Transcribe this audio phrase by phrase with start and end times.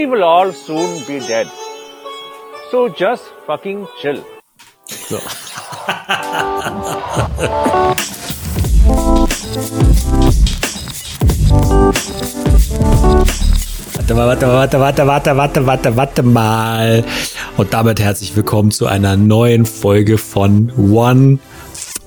[0.00, 1.46] We will all soon be dead.
[2.70, 4.24] So just fucking chill.
[4.86, 5.18] So.
[13.94, 17.04] Warte mal, warte, warte, warte, warte, warte, warte, warte mal.
[17.58, 21.38] Und damit herzlich willkommen zu einer neuen Folge von One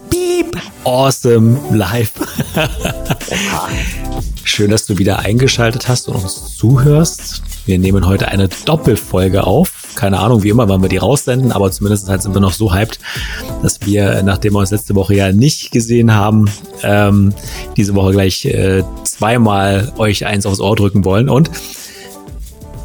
[0.10, 2.14] Beep Awesome Live.
[4.44, 7.44] Schön, dass du wieder eingeschaltet hast und uns zuhörst.
[7.66, 9.71] Wir nehmen heute eine Doppelfolge auf.
[9.95, 12.73] Keine Ahnung, wie immer, wann wir die raussenden, aber zumindest halt sind wir noch so
[12.73, 12.99] hyped,
[13.62, 16.49] dass wir, nachdem wir uns letzte Woche ja nicht gesehen haben,
[16.81, 17.34] ähm,
[17.77, 21.30] diese Woche gleich äh, zweimal euch eins aufs Ohr drücken wollen.
[21.30, 21.52] Und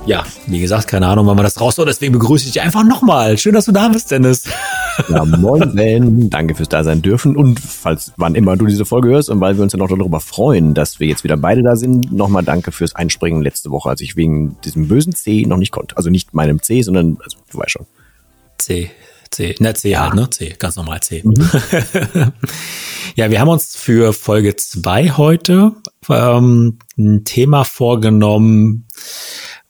[0.07, 1.87] ja, wie gesagt, keine Ahnung, wann wir das raus soll.
[1.87, 3.37] Deswegen begrüße ich dich einfach nochmal.
[3.37, 4.45] Schön, dass du da bist, Dennis.
[5.09, 6.31] Ja, moin, Ben.
[6.31, 7.37] Danke fürs da sein dürfen.
[7.37, 10.21] Und falls wann immer du diese Folge hörst und weil wir uns ja noch darüber
[10.21, 14.01] freuen, dass wir jetzt wieder beide da sind, nochmal danke fürs Einspringen letzte Woche, als
[14.01, 15.97] ich wegen diesem bösen C noch nicht konnte.
[15.97, 17.87] Also nicht meinem C, sondern, also du weißt schon.
[18.59, 18.91] C.
[19.31, 20.05] C, ne, C ja.
[20.05, 20.31] halt, ne?
[20.31, 21.23] C, ganz normal C.
[21.23, 21.35] Mhm.
[23.15, 25.73] ja, wir haben uns für Folge zwei heute
[26.09, 28.87] ähm, ein Thema vorgenommen,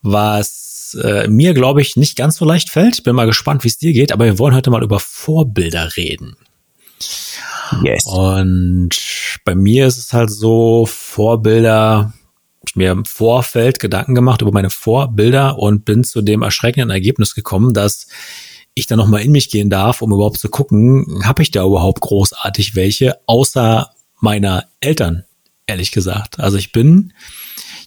[0.01, 2.97] was äh, mir, glaube ich, nicht ganz so leicht fällt.
[2.97, 5.97] Ich bin mal gespannt, wie es dir geht, aber wir wollen heute mal über Vorbilder
[5.97, 6.37] reden.
[7.83, 8.07] Yes.
[8.07, 8.91] Und
[9.45, 12.13] bei mir ist es halt so, Vorbilder,
[12.67, 17.35] ich mir im Vorfeld Gedanken gemacht über meine Vorbilder und bin zu dem erschreckenden Ergebnis
[17.35, 18.09] gekommen, dass
[18.75, 22.01] ich da nochmal in mich gehen darf, um überhaupt zu gucken, habe ich da überhaupt
[22.01, 25.25] großartig welche, außer meiner Eltern,
[25.67, 26.39] ehrlich gesagt.
[26.39, 27.13] Also ich bin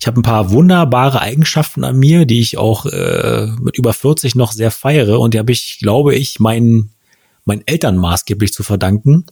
[0.02, 4.34] ich habe ein paar wunderbare Eigenschaften an mir, die ich auch äh, mit über 40
[4.34, 6.92] noch sehr feiere und die habe ich, glaube ich, meinen
[7.46, 9.26] meinen Eltern maßgeblich zu verdanken.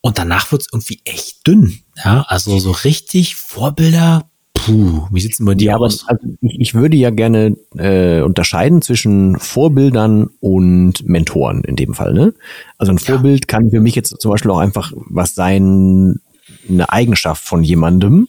[0.00, 1.80] Und danach wird es irgendwie echt dünn.
[2.02, 4.30] Ja, also so richtig Vorbilder.
[4.54, 6.06] Puh, wie denn bei dir ja, aus?
[6.08, 12.14] also ich, ich, würde ja gerne äh, unterscheiden zwischen Vorbildern und Mentoren in dem Fall.
[12.14, 12.32] Ne?
[12.78, 13.46] Also ein Vorbild ja.
[13.46, 16.20] kann für mich jetzt zum Beispiel auch einfach was sein,
[16.68, 18.28] eine Eigenschaft von jemandem,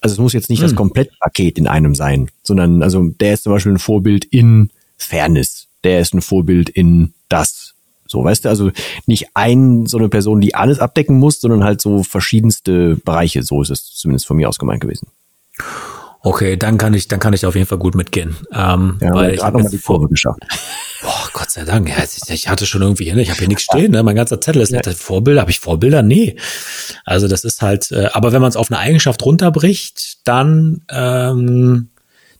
[0.00, 0.68] also es muss jetzt nicht hm.
[0.68, 5.68] das Komplettpaket in einem sein, sondern also der ist zum Beispiel ein Vorbild in Fairness.
[5.84, 7.74] Der ist ein Vorbild in das.
[8.06, 8.70] So, weißt du, also
[9.06, 13.42] nicht ein, so eine Person, die alles abdecken muss, sondern halt so verschiedenste Bereiche.
[13.42, 15.08] So ist es zumindest von mir aus gemeint gewesen.
[16.22, 18.36] Okay, dann kann ich, dann kann ich auf jeden Fall gut mitgehen.
[18.52, 20.40] Ähm, ja, weil ich habe nochmal die Kurve geschafft.
[21.02, 21.88] Boah, Gott sei Dank.
[21.88, 21.96] Ja,
[22.28, 23.18] ich hatte schon irgendwie hin.
[23.18, 23.92] Ich habe hier nichts stehen.
[23.92, 24.02] Ne?
[24.02, 24.80] Mein ganzer Zettel ist ja.
[24.84, 25.40] nicht Vorbilder.
[25.42, 26.02] Habe ich Vorbilder?
[26.02, 26.36] Nee.
[27.04, 27.90] Also das ist halt.
[27.92, 31.90] Äh, aber wenn man es auf eine Eigenschaft runterbricht, dann ähm,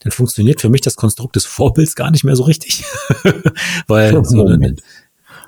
[0.00, 2.84] dann funktioniert für mich das Konstrukt des Vorbilds gar nicht mehr so richtig,
[3.86, 4.74] weil so eine,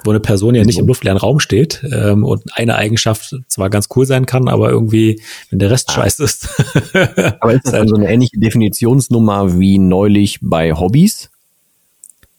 [0.04, 3.88] wo eine Person ja nicht im luftleeren Raum steht ähm, und eine Eigenschaft zwar ganz
[3.96, 5.92] cool sein kann, aber irgendwie, wenn der Rest ah.
[5.94, 6.48] scheiße ist.
[7.40, 11.30] aber ist das dann so eine ähnliche Definitionsnummer wie neulich bei Hobbys?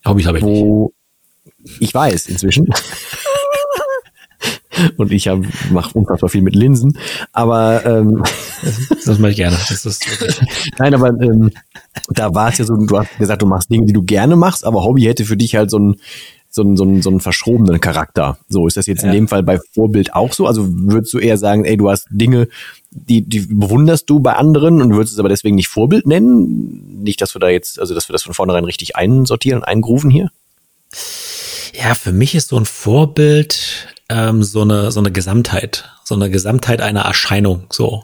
[0.05, 0.93] Hobbys habe ich wo
[1.59, 1.81] nicht.
[1.81, 2.67] Ich weiß inzwischen.
[4.97, 5.29] und ich
[5.71, 6.97] mache unfassbar viel mit Linsen,
[7.31, 8.23] aber ähm,
[9.05, 9.57] das, mache ich gerne.
[9.69, 10.05] Das ist
[10.79, 11.51] Nein, aber ähm,
[12.09, 14.65] da war es ja so, du hast gesagt, du machst Dinge, die du gerne machst,
[14.65, 15.95] aber Hobby hätte für dich halt so ein
[16.49, 18.37] so einen, so einen, so einen verschrobenen Charakter.
[18.47, 19.09] So ist das jetzt ja.
[19.09, 20.45] in dem Fall bei Vorbild auch so?
[20.45, 22.47] Also würdest du eher sagen, ey, du hast Dinge,
[22.95, 27.01] die, die bewunderst du bei anderen und würdest es aber deswegen nicht Vorbild nennen?
[27.03, 30.09] Nicht, dass wir da jetzt, also dass wir das von vornherein richtig einsortieren und eingrooven
[30.09, 30.29] hier?
[31.73, 36.29] Ja, für mich ist so ein Vorbild ähm, so eine so eine Gesamtheit, so eine
[36.29, 37.65] Gesamtheit einer Erscheinung.
[37.71, 38.03] So.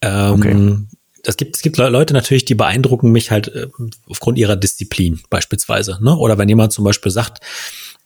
[0.00, 0.86] Ähm, okay
[1.24, 3.68] es gibt, es gibt Leute natürlich, die beeindrucken mich halt äh,
[4.08, 5.98] aufgrund ihrer Disziplin beispielsweise.
[6.02, 6.16] Ne?
[6.16, 7.40] Oder wenn jemand zum Beispiel sagt,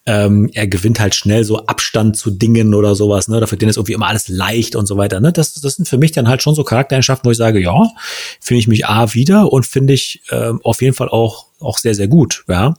[0.07, 3.41] ähm, er gewinnt halt schnell so Abstand zu Dingen oder sowas, ne?
[3.41, 5.21] Dafür den ist irgendwie immer alles leicht und so weiter.
[5.21, 5.33] Ne?
[5.33, 7.91] Das, das sind für mich dann halt schon so Charaktereigenschaften, wo ich sage, ja,
[8.41, 11.97] finde ich mich A wieder und finde ich äh, auf jeden Fall auch, auch sehr,
[11.97, 12.45] sehr gut.
[12.49, 12.77] Ja.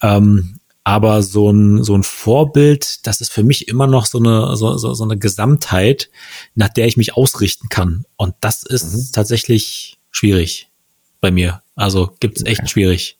[0.00, 4.56] Ähm, aber so ein, so ein Vorbild, das ist für mich immer noch so eine,
[4.56, 6.10] so, so, so eine Gesamtheit,
[6.54, 8.04] nach der ich mich ausrichten kann.
[8.16, 9.12] Und das ist mhm.
[9.12, 10.68] tatsächlich schwierig
[11.20, 11.62] bei mir.
[11.74, 12.68] Also gibt's echt okay.
[12.68, 13.18] schwierig.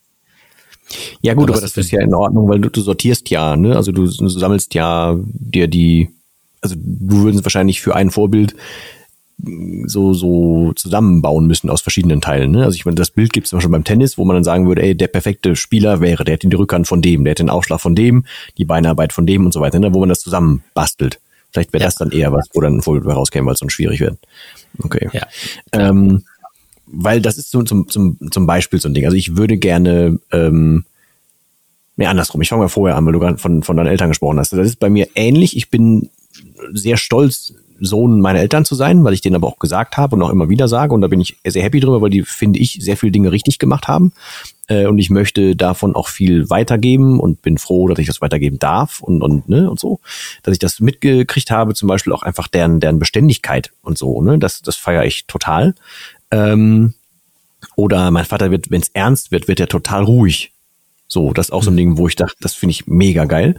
[1.23, 3.77] Ja gut, aber, aber das ist ja in Ordnung, weil du, du sortierst ja, ne?
[3.77, 6.11] Also du, du sammelst ja dir die,
[6.61, 8.55] also du würdest wahrscheinlich für ein Vorbild
[9.87, 12.53] so, so zusammenbauen müssen aus verschiedenen Teilen.
[12.53, 12.65] Ne?
[12.65, 14.67] Also ich meine, das Bild gibt es zum Beispiel beim Tennis, wo man dann sagen
[14.67, 17.51] würde, ey, der perfekte Spieler wäre, der hat die Rückhand von dem, der hat den
[17.51, 18.25] Aufschlag von dem,
[18.59, 19.93] die Beinarbeit von dem und so weiter, ne?
[19.93, 21.21] wo man das zusammen bastelt.
[21.51, 21.89] Vielleicht wäre ja.
[21.89, 24.19] das dann eher was, wo dann wohl rauskäme, weil es so schwierig wird.
[24.83, 25.09] Okay.
[25.13, 25.27] Ja.
[25.73, 26.25] Ähm,
[26.97, 29.05] weil das ist so zum, zum, zum Beispiel so ein Ding.
[29.05, 30.85] Also ich würde gerne, ähm,
[31.97, 34.39] nee, andersrum, ich fange mal vorher an, weil du gerade von, von deinen Eltern gesprochen
[34.39, 34.53] hast.
[34.53, 35.57] Das ist bei mir ähnlich.
[35.57, 36.11] Ich bin
[36.73, 40.23] sehr stolz Sohn meiner Eltern zu sein, weil ich denen aber auch gesagt habe und
[40.23, 40.95] auch immer wieder sage.
[40.95, 43.59] Und da bin ich sehr happy drüber, weil die, finde ich, sehr viele Dinge richtig
[43.59, 44.13] gemacht haben.
[44.69, 48.59] Äh, und ich möchte davon auch viel weitergeben und bin froh, dass ich das weitergeben
[48.59, 50.01] darf und, und, ne, und so.
[50.43, 54.39] Dass ich das mitgekriegt habe, zum Beispiel auch einfach deren, deren Beständigkeit und so, ne?
[54.39, 55.75] Das, das feiere ich total.
[56.35, 56.95] Ähm,
[57.77, 60.53] oder mein Vater wird, wenn es ernst wird, wird er total ruhig.
[61.07, 63.57] So, das ist auch so ein Ding, wo ich dachte, das finde ich mega geil.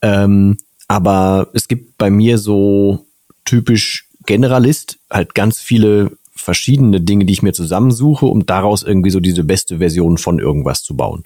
[0.00, 0.56] Ähm,
[0.88, 3.06] aber es gibt bei mir so
[3.44, 9.20] typisch Generalist halt ganz viele verschiedene Dinge, die ich mir zusammensuche, um daraus irgendwie so
[9.20, 11.24] diese beste Version von irgendwas zu bauen.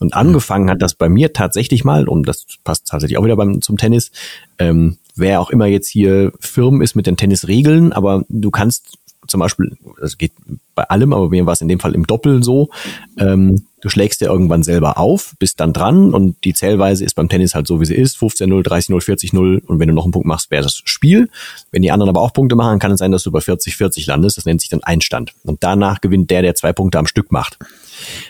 [0.00, 3.62] Und angefangen hat das bei mir tatsächlich mal, und das passt tatsächlich auch wieder beim,
[3.62, 4.10] zum Tennis,
[4.58, 8.98] ähm, wer auch immer jetzt hier firm ist mit den Tennisregeln, aber du kannst
[9.28, 10.32] zum Beispiel, das geht
[10.74, 12.70] bei allem, aber mir war es in dem Fall im Doppel so,
[13.18, 17.28] ähm, du schlägst ja irgendwann selber auf, bist dann dran und die Zählweise ist beim
[17.28, 20.26] Tennis halt so, wie sie ist, 15-0, 30-0, 40-0 und wenn du noch einen Punkt
[20.26, 21.28] machst, wäre das Spiel.
[21.70, 24.36] Wenn die anderen aber auch Punkte machen, kann es sein, dass du bei 40-40 landest,
[24.36, 25.32] das nennt sich dann Einstand.
[25.44, 27.58] Und danach gewinnt der, der zwei Punkte am Stück macht.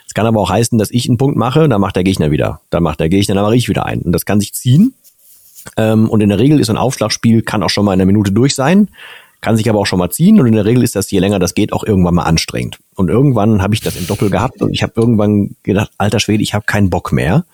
[0.06, 2.61] Es kann aber auch heißen, dass ich einen Punkt mache, dann macht der Gegner wieder.
[2.71, 4.03] Dann macht der Gegner, dann mache ich wieder einen.
[4.03, 4.94] Und das kann sich ziehen.
[5.77, 8.33] Ähm, und in der Regel ist ein Aufschlagspiel, kann auch schon mal in einer Minute
[8.33, 8.89] durch sein
[9.40, 11.38] kann sich aber auch schon mal ziehen und in der Regel ist das, je länger
[11.38, 12.79] das geht, auch irgendwann mal anstrengend.
[12.94, 16.43] Und irgendwann habe ich das im Doppel gehabt und ich habe irgendwann gedacht, alter Schwede,
[16.43, 17.44] ich habe keinen Bock mehr.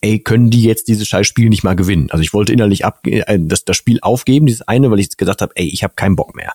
[0.00, 2.08] Ey, können die jetzt dieses scheiß Spiel nicht mal gewinnen?
[2.10, 5.42] Also ich wollte innerlich ab, äh, das, das Spiel aufgeben, dieses eine, weil ich gesagt
[5.42, 6.52] habe, ey, ich habe keinen Bock mehr.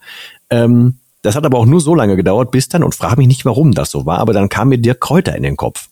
[0.49, 3.45] Ähm, das hat aber auch nur so lange gedauert, bis dann, und frage mich nicht,
[3.45, 5.87] warum das so war, aber dann kam mir Dirk Kräuter in den Kopf.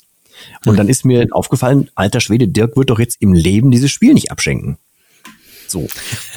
[0.65, 4.13] Und dann ist mir aufgefallen, alter Schwede, Dirk wird doch jetzt im Leben dieses Spiel
[4.13, 4.77] nicht abschenken.
[5.75, 5.87] So.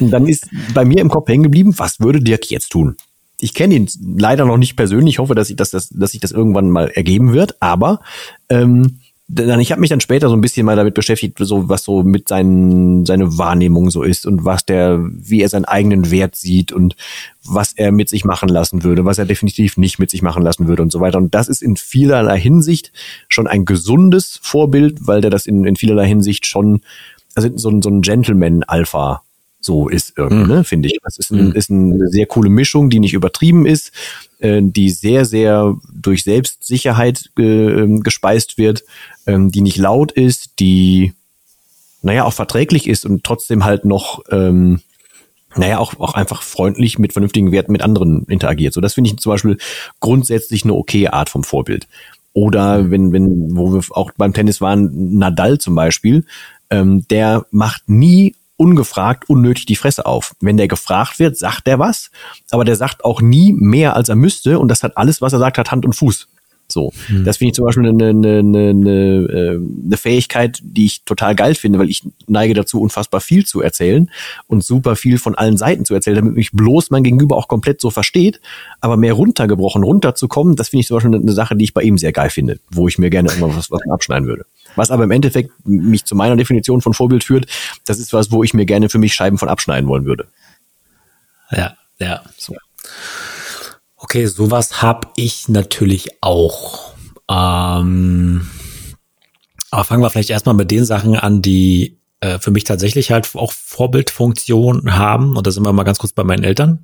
[0.03, 2.97] Und dann ist bei mir im Kopf hängen geblieben, was würde Dirk jetzt tun?
[3.39, 6.19] Ich kenne ihn leider noch nicht persönlich, ich hoffe, dass, ich, dass, dass, dass sich
[6.19, 8.01] das irgendwann mal ergeben wird, aber
[8.49, 8.99] ähm,
[9.31, 12.01] dann, ich habe mich dann später so ein bisschen mal damit beschäftigt, so was so
[12.01, 16.71] mit seinen seine Wahrnehmung so ist und was der, wie er seinen eigenen Wert sieht
[16.71, 16.95] und
[17.45, 20.67] was er mit sich machen lassen würde, was er definitiv nicht mit sich machen lassen
[20.67, 21.19] würde und so weiter.
[21.19, 22.91] Und das ist in vielerlei Hinsicht
[23.27, 26.81] schon ein gesundes Vorbild, weil der das in, in vielerlei Hinsicht schon,
[27.35, 29.21] also so, ein so ein Gentleman-Alpha
[29.59, 30.47] so ist irgendwie, mhm.
[30.47, 30.99] ne, finde ich.
[31.03, 31.51] Das ist, ein, mhm.
[31.53, 33.91] ist eine sehr coole Mischung, die nicht übertrieben ist,
[34.39, 38.83] äh, die sehr, sehr durch Selbstsicherheit äh, gespeist wird,
[39.27, 41.13] ähm, die nicht laut ist, die,
[42.01, 44.81] naja, auch verträglich ist und trotzdem halt noch, ähm,
[45.55, 48.73] naja, auch, auch einfach freundlich mit vernünftigen Werten mit anderen interagiert.
[48.73, 49.57] So, das finde ich zum Beispiel
[49.99, 51.87] grundsätzlich eine okay Art vom Vorbild.
[52.33, 52.91] Oder mhm.
[52.91, 56.23] wenn, wenn, wo wir auch beim Tennis waren, Nadal zum Beispiel,
[56.69, 60.35] ähm, der macht nie ungefragt unnötig die Fresse auf.
[60.41, 62.11] Wenn der gefragt wird, sagt er was,
[62.51, 65.39] aber der sagt auch nie mehr, als er müsste und das hat alles, was er
[65.39, 66.27] sagt, hat Hand und Fuß.
[66.71, 67.25] So, hm.
[67.25, 71.55] das finde ich zum Beispiel eine, eine, eine, eine, eine Fähigkeit, die ich total geil
[71.55, 74.11] finde, weil ich neige dazu, unfassbar viel zu erzählen
[74.47, 77.81] und super viel von allen Seiten zu erzählen, damit mich bloß mein Gegenüber auch komplett
[77.81, 78.39] so versteht.
[78.81, 81.97] Aber mehr runtergebrochen, runterzukommen, das finde ich zum Beispiel eine Sache, die ich bei ihm
[81.97, 84.45] sehr geil finde, wo ich mir gerne irgendwann was, was abschneiden würde.
[84.75, 87.47] Was aber im Endeffekt mich zu meiner Definition von Vorbild führt,
[87.85, 90.27] das ist was, wo ich mir gerne für mich Scheiben von abschneiden wollen würde.
[91.51, 92.21] Ja, ja.
[92.37, 92.55] So.
[93.95, 96.93] Okay, sowas habe ich natürlich auch.
[97.29, 98.47] Ähm,
[99.71, 103.29] aber fangen wir vielleicht erstmal mit den Sachen an, die äh, für mich tatsächlich halt
[103.35, 105.35] auch Vorbildfunktion haben.
[105.37, 106.81] Und da sind wir mal ganz kurz bei meinen Eltern.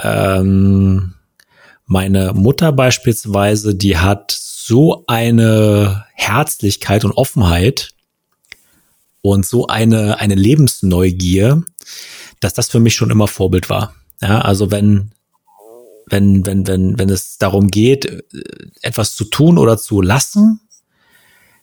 [0.00, 1.14] Ähm,
[1.86, 7.90] meine Mutter beispielsweise, die hat so eine Herzlichkeit und Offenheit
[9.20, 11.62] und so eine, eine Lebensneugier,
[12.40, 13.94] dass das für mich schon immer Vorbild war.
[14.22, 15.12] Ja, also wenn
[16.06, 18.22] wenn, wenn, wenn, wenn es darum geht, äh,
[18.82, 20.60] etwas zu tun oder zu lassen,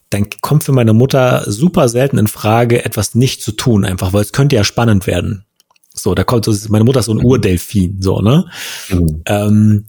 [0.09, 4.21] dann kommt für meine Mutter super selten in Frage, etwas nicht zu tun, einfach, weil
[4.21, 5.45] es könnte ja spannend werden.
[5.93, 8.45] So, da kommt so, meine Mutter ist so ein Urdelfin, so, ne?
[8.89, 9.21] Mhm.
[9.25, 9.85] Ähm,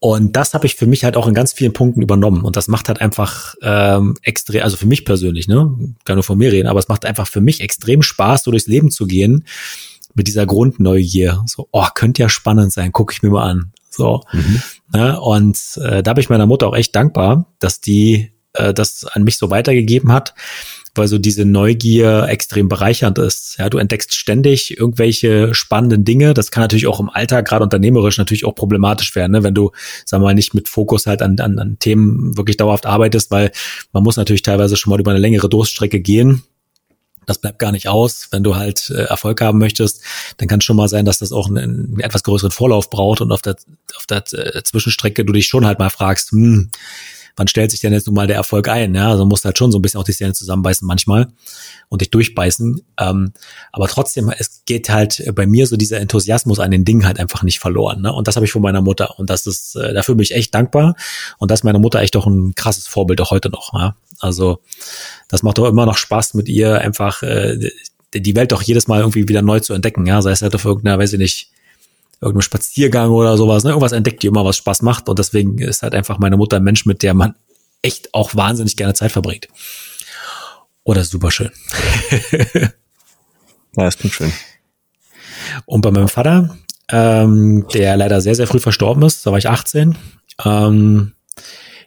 [0.00, 2.42] und das habe ich für mich halt auch in ganz vielen Punkten übernommen.
[2.42, 5.76] Und das macht halt einfach ähm, extrem, also für mich persönlich, ne?
[6.04, 8.68] Kann nur von mir reden, aber es macht einfach für mich extrem Spaß, so durchs
[8.68, 9.44] Leben zu gehen
[10.14, 11.42] mit dieser Grundneugier.
[11.46, 13.72] So, oh, könnte ja spannend sein, gucke ich mir mal an.
[13.90, 14.22] So.
[14.32, 14.62] Mhm.
[14.92, 15.20] Ne?
[15.20, 19.24] Und äh, da bin ich meiner Mutter auch echt dankbar, dass die äh, das an
[19.24, 20.34] mich so weitergegeben hat,
[20.98, 23.56] weil so diese Neugier extrem bereichernd ist.
[23.58, 26.34] Ja, du entdeckst ständig irgendwelche spannenden Dinge.
[26.34, 29.42] Das kann natürlich auch im Alltag, gerade unternehmerisch, natürlich auch problematisch werden, ne?
[29.42, 29.70] wenn du,
[30.04, 33.52] sagen wir mal, nicht mit Fokus halt an, an, an Themen wirklich dauerhaft arbeitest, weil
[33.92, 36.42] man muss natürlich teilweise schon mal über eine längere Durststrecke gehen
[37.28, 38.28] das bleibt gar nicht aus.
[38.30, 40.02] Wenn du halt äh, Erfolg haben möchtest,
[40.38, 43.20] dann kann es schon mal sein, dass das auch einen, einen etwas größeren Vorlauf braucht
[43.20, 43.56] und auf der,
[43.96, 46.70] auf der äh, Zwischenstrecke du dich schon halt mal fragst, hm,
[47.38, 48.94] wann stellt sich denn jetzt nun mal der Erfolg ein?
[48.94, 51.28] Ja, also musst halt schon so ein bisschen auch die Zähne zusammenbeißen manchmal
[51.88, 52.80] und dich durchbeißen.
[52.98, 53.32] Ähm,
[53.72, 57.42] aber trotzdem, es geht halt bei mir so dieser Enthusiasmus an den Dingen halt einfach
[57.42, 58.02] nicht verloren.
[58.02, 58.12] Ne?
[58.12, 59.18] Und das habe ich von meiner Mutter.
[59.18, 60.96] Und das ist, äh, dafür bin ich echt dankbar.
[61.38, 63.72] Und das ist meine Mutter echt auch ein krasses Vorbild auch heute noch.
[63.74, 63.96] Ja?
[64.18, 64.60] Also
[65.28, 67.70] das macht doch immer noch Spaß mit ihr, einfach äh,
[68.14, 70.06] die Welt doch jedes Mal irgendwie wieder neu zu entdecken.
[70.06, 71.50] Ja, sei es halt auf irgendeiner, weiß ich nicht,
[72.20, 73.64] irgendeinem Spaziergang oder sowas.
[73.64, 73.70] Ne?
[73.70, 75.08] Irgendwas entdeckt die immer, was Spaß macht.
[75.08, 77.34] Und deswegen ist halt einfach meine Mutter ein Mensch, mit der man
[77.82, 79.48] echt auch wahnsinnig gerne Zeit verbringt.
[80.84, 81.50] Oder oh, super schön.
[82.52, 82.70] ja,
[83.74, 84.32] das klingt schön.
[85.66, 86.56] Und bei meinem Vater,
[86.90, 89.96] ähm, der leider sehr, sehr früh verstorben ist, da war ich 18,
[90.44, 91.12] ähm,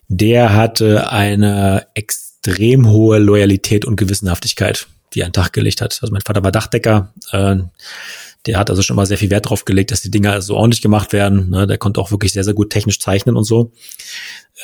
[0.07, 5.97] der hatte eine extrem hohe Loyalität und Gewissenhaftigkeit, die er an den Tag gelegt hat.
[6.01, 7.55] Also mein Vater war Dachdecker, äh,
[8.45, 10.81] der hat also schon mal sehr viel Wert drauf gelegt, dass die Dinger so ordentlich
[10.81, 11.49] gemacht werden.
[11.49, 11.67] Ne?
[11.67, 13.71] Der konnte auch wirklich sehr, sehr gut technisch zeichnen und so.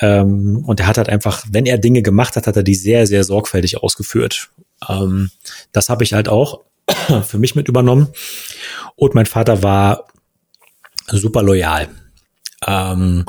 [0.02, 3.06] Ähm, und er hat halt einfach, wenn er Dinge gemacht hat, hat er die sehr,
[3.08, 4.50] sehr sorgfältig ausgeführt.
[4.88, 5.30] Ähm,
[5.72, 6.62] das habe ich halt auch
[7.24, 8.08] für mich mit übernommen.
[8.96, 10.08] Und mein Vater war
[11.08, 11.88] super loyal.
[12.66, 13.26] Ähm,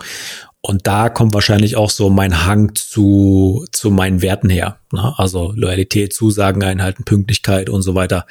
[0.60, 4.80] und da kommt wahrscheinlich auch so mein Hang zu, zu meinen Werten her.
[4.92, 5.14] Ne?
[5.16, 8.26] Also Loyalität, Zusagen einhalten, Pünktlichkeit und so weiter.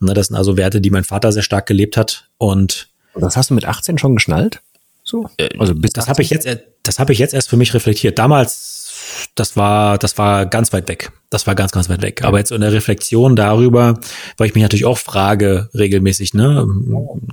[0.00, 0.14] Ne?
[0.14, 2.28] Das sind also Werte, die mein Vater sehr stark gelebt hat.
[2.38, 4.62] Und, das hast du mit 18 schon geschnallt?
[5.04, 5.28] So?
[5.36, 6.48] Äh, also bis das habe ich jetzt,
[6.82, 8.18] das habe ich jetzt erst für mich reflektiert.
[8.18, 11.12] Damals, das war, das war ganz weit weg.
[11.28, 12.24] Das war ganz, ganz weit weg.
[12.24, 14.00] Aber jetzt in der Reflexion darüber,
[14.38, 16.66] weil ich mich natürlich auch frage regelmäßig, ne,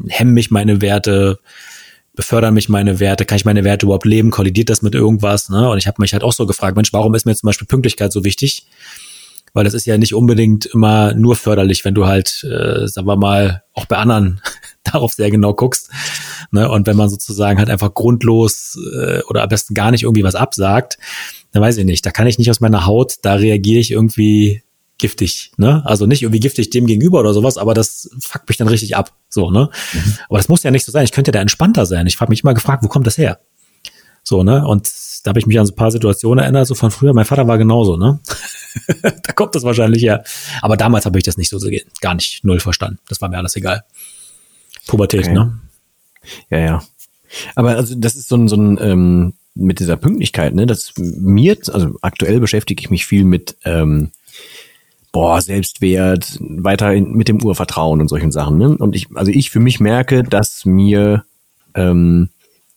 [0.09, 1.39] hemmen mich meine Werte,
[2.15, 5.49] befördern mich meine Werte, kann ich meine Werte überhaupt leben, kollidiert das mit irgendwas?
[5.49, 5.69] Ne?
[5.69, 8.11] Und ich habe mich halt auch so gefragt, Mensch, warum ist mir zum Beispiel Pünktlichkeit
[8.11, 8.67] so wichtig?
[9.53, 13.17] Weil das ist ja nicht unbedingt immer nur förderlich, wenn du halt, äh, sagen wir
[13.17, 14.41] mal, auch bei anderen
[14.83, 15.91] darauf sehr genau guckst.
[16.51, 16.69] Ne?
[16.69, 20.35] Und wenn man sozusagen halt einfach grundlos äh, oder am besten gar nicht irgendwie was
[20.35, 20.97] absagt,
[21.51, 24.62] dann weiß ich nicht, da kann ich nicht aus meiner Haut, da reagiere ich irgendwie
[24.97, 25.83] giftig, ne?
[25.85, 29.13] Also nicht irgendwie giftig dem gegenüber oder sowas, aber das fuckt mich dann richtig ab,
[29.29, 29.69] so, ne?
[29.93, 30.17] Mhm.
[30.29, 31.03] Aber das muss ja nicht so sein.
[31.03, 32.07] Ich könnte ja da entspannter sein.
[32.07, 33.39] Ich habe mich immer gefragt, wo kommt das her?
[34.23, 34.65] So, ne?
[34.65, 34.89] Und
[35.23, 37.13] da habe ich mich an so ein paar Situationen erinnert, so von früher.
[37.13, 38.19] Mein Vater war genauso, ne?
[39.01, 40.23] da kommt das wahrscheinlich her.
[40.61, 41.59] Aber damals habe ich das nicht so,
[42.01, 42.99] gar nicht null verstanden.
[43.09, 43.83] Das war mir alles egal.
[44.87, 45.33] Pubertät, okay.
[45.33, 45.59] ne?
[46.49, 46.83] Ja, ja.
[47.55, 50.65] Aber also das ist so ein, so ein ähm, mit dieser Pünktlichkeit, ne?
[50.65, 54.11] Das mir, also aktuell beschäftige ich mich viel mit ähm,
[55.13, 58.57] boah, Selbstwert, weiter mit dem Urvertrauen und solchen Sachen.
[58.57, 58.75] Ne?
[58.75, 61.23] Und ich, also ich für mich merke, dass mir
[61.75, 62.29] ähm,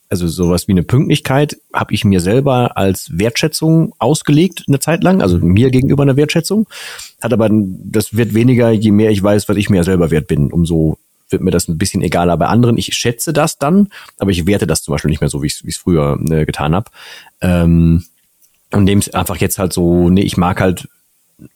[0.08, 5.20] also sowas wie eine Pünktlichkeit habe ich mir selber als Wertschätzung ausgelegt eine Zeit lang,
[5.20, 6.68] also mir gegenüber eine Wertschätzung.
[7.20, 10.52] Hat aber das wird weniger, je mehr ich weiß, was ich mir selber wert bin,
[10.52, 12.78] umso wird mir das ein bisschen egaler bei anderen.
[12.78, 13.88] Ich schätze das dann,
[14.18, 16.74] aber ich werte das zum Beispiel nicht mehr so, wie ich es früher äh, getan
[16.74, 16.90] habe.
[17.40, 18.04] Ähm,
[18.72, 20.88] und es einfach jetzt halt so, nee, ich mag halt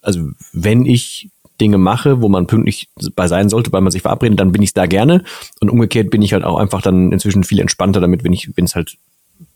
[0.01, 4.39] also wenn ich Dinge mache, wo man pünktlich bei sein sollte, weil man sich verabredet,
[4.39, 5.23] dann bin ich da gerne.
[5.59, 8.65] Und umgekehrt bin ich halt auch einfach dann inzwischen viel entspannter damit, wenn ich, wenn
[8.65, 8.97] es halt,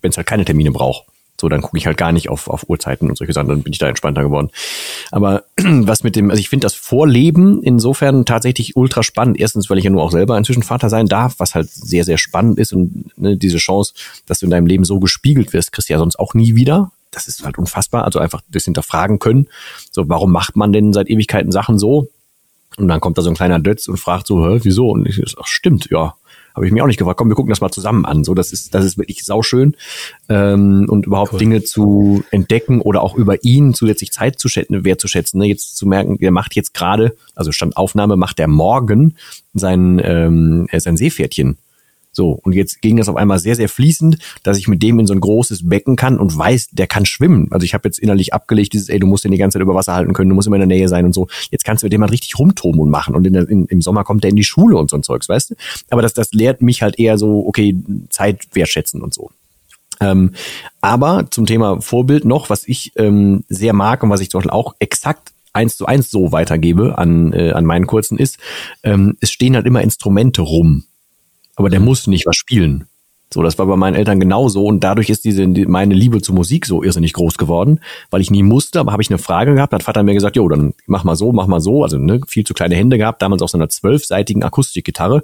[0.01, 1.05] wenn es halt keine Termine braucht.
[1.41, 3.73] So, dann gucke ich halt gar nicht auf, auf Uhrzeiten und solche Sachen, dann bin
[3.73, 4.51] ich da entspannter geworden.
[5.11, 9.39] Aber was mit dem, also ich finde das Vorleben insofern tatsächlich ultra spannend.
[9.39, 12.17] Erstens, weil ich ja nur auch selber inzwischen Vater sein darf, was halt sehr, sehr
[12.17, 13.93] spannend ist und ne, diese Chance,
[14.27, 16.91] dass du in deinem Leben so gespiegelt wirst, kriegst du ja sonst auch nie wieder
[17.15, 18.03] das ist halt unfassbar.
[18.03, 19.47] Also einfach das hinterfragen können.
[19.91, 22.09] So, warum macht man denn seit Ewigkeiten Sachen so?
[22.77, 24.89] Und dann kommt da so ein kleiner Dötz und fragt so, Hä, wieso?
[24.89, 26.15] Und ich, ach, stimmt, ja.
[26.53, 27.17] Habe ich mir auch nicht gefragt.
[27.17, 28.23] Komm, wir gucken das mal zusammen an.
[28.23, 29.75] So, das ist, das ist wirklich sauschön.
[30.29, 31.39] Ähm, und überhaupt cool.
[31.39, 35.39] Dinge zu entdecken oder auch über ihn zusätzlich Zeit zu schätzen, wertzuschätzen.
[35.39, 35.47] Ne?
[35.47, 39.15] Jetzt zu merken, der macht jetzt gerade, also Standaufnahme, macht der morgen
[39.53, 41.57] sein, ähm, sein Seepferdchen
[42.15, 45.07] so, und jetzt ging das auf einmal sehr, sehr fließend, dass ich mit dem in
[45.07, 47.47] so ein großes Becken kann und weiß, der kann schwimmen.
[47.51, 49.75] Also ich habe jetzt innerlich abgelegt, dieses, ey, du musst den die ganze Zeit über
[49.75, 51.27] Wasser halten können, du musst immer in der Nähe sein und so.
[51.51, 53.15] Jetzt kannst du mit dem halt richtig rumtoben und machen.
[53.15, 55.27] Und in der, in, im Sommer kommt der in die Schule und so ein Zeugs,
[55.27, 55.55] weißt du?
[55.89, 57.75] Aber das, das lehrt mich halt eher so, okay,
[58.09, 59.31] Zeit wertschätzen und so.
[59.99, 60.31] Ähm,
[60.81, 64.51] aber zum Thema Vorbild noch, was ich ähm, sehr mag und was ich zum Beispiel
[64.51, 68.37] auch exakt eins zu eins so weitergebe an, äh, an meinen kurzen ist,
[68.83, 70.83] ähm, es stehen halt immer Instrumente rum
[71.55, 72.85] aber der muss nicht was spielen.
[73.33, 76.65] So, das war bei meinen Eltern genauso und dadurch ist diese meine Liebe zur Musik
[76.65, 77.79] so irrsinnig groß geworden,
[78.11, 80.47] weil ich nie musste, aber habe ich eine Frage gehabt, hat Vater mir gesagt, jo,
[80.47, 83.41] dann mach mal so, mach mal so, also ne, viel zu kleine Hände gehabt, damals
[83.41, 85.23] auf so einer zwölfseitigen Akustikgitarre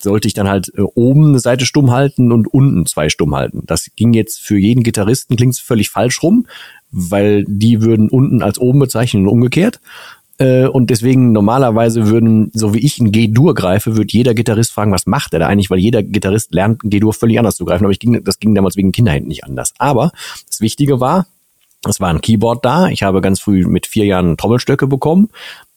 [0.00, 3.62] sollte ich dann halt äh, oben eine Seite stumm halten und unten zwei stumm halten.
[3.66, 6.46] Das ging jetzt für jeden Gitarristen klingt völlig falsch rum,
[6.90, 9.80] weil die würden unten als oben bezeichnen und umgekehrt.
[10.38, 14.92] Äh, und deswegen normalerweise würden, so wie ich ein G-Dur greife, würde jeder Gitarrist fragen,
[14.92, 15.70] was macht er da eigentlich?
[15.70, 17.84] Weil jeder Gitarrist lernt G-Dur völlig anders zu greifen.
[17.84, 19.74] Aber ich ging, das ging damals wegen Kinderhänden nicht anders.
[19.78, 20.12] Aber
[20.46, 21.26] das Wichtige war,
[21.86, 22.88] Es war ein Keyboard da.
[22.88, 25.30] Ich habe ganz früh mit vier Jahren Trommelstöcke bekommen.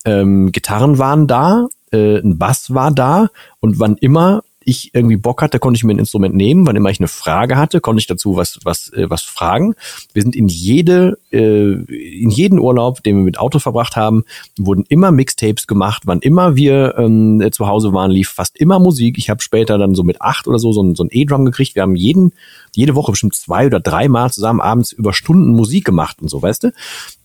[0.04, 5.42] Ähm, Gitarren waren da, äh, ein Bass war da und wann immer ich irgendwie Bock
[5.42, 6.66] hatte, konnte ich mir ein Instrument nehmen.
[6.68, 9.76] Wann immer ich eine Frage hatte, konnte ich dazu was was äh, was fragen.
[10.14, 14.24] Wir sind in jede äh, in jeden Urlaub, den wir mit Auto verbracht haben,
[14.58, 16.04] wurden immer Mixtapes gemacht.
[16.06, 19.18] Wann immer wir ähm, zu Hause waren, lief fast immer Musik.
[19.18, 21.76] Ich habe später dann so mit acht oder so so ein, so ein E-Drum gekriegt.
[21.76, 22.34] Wir haben jeden
[22.76, 26.64] jede Woche bestimmt zwei oder dreimal zusammen abends über Stunden Musik gemacht und so, weißt
[26.66, 26.74] du.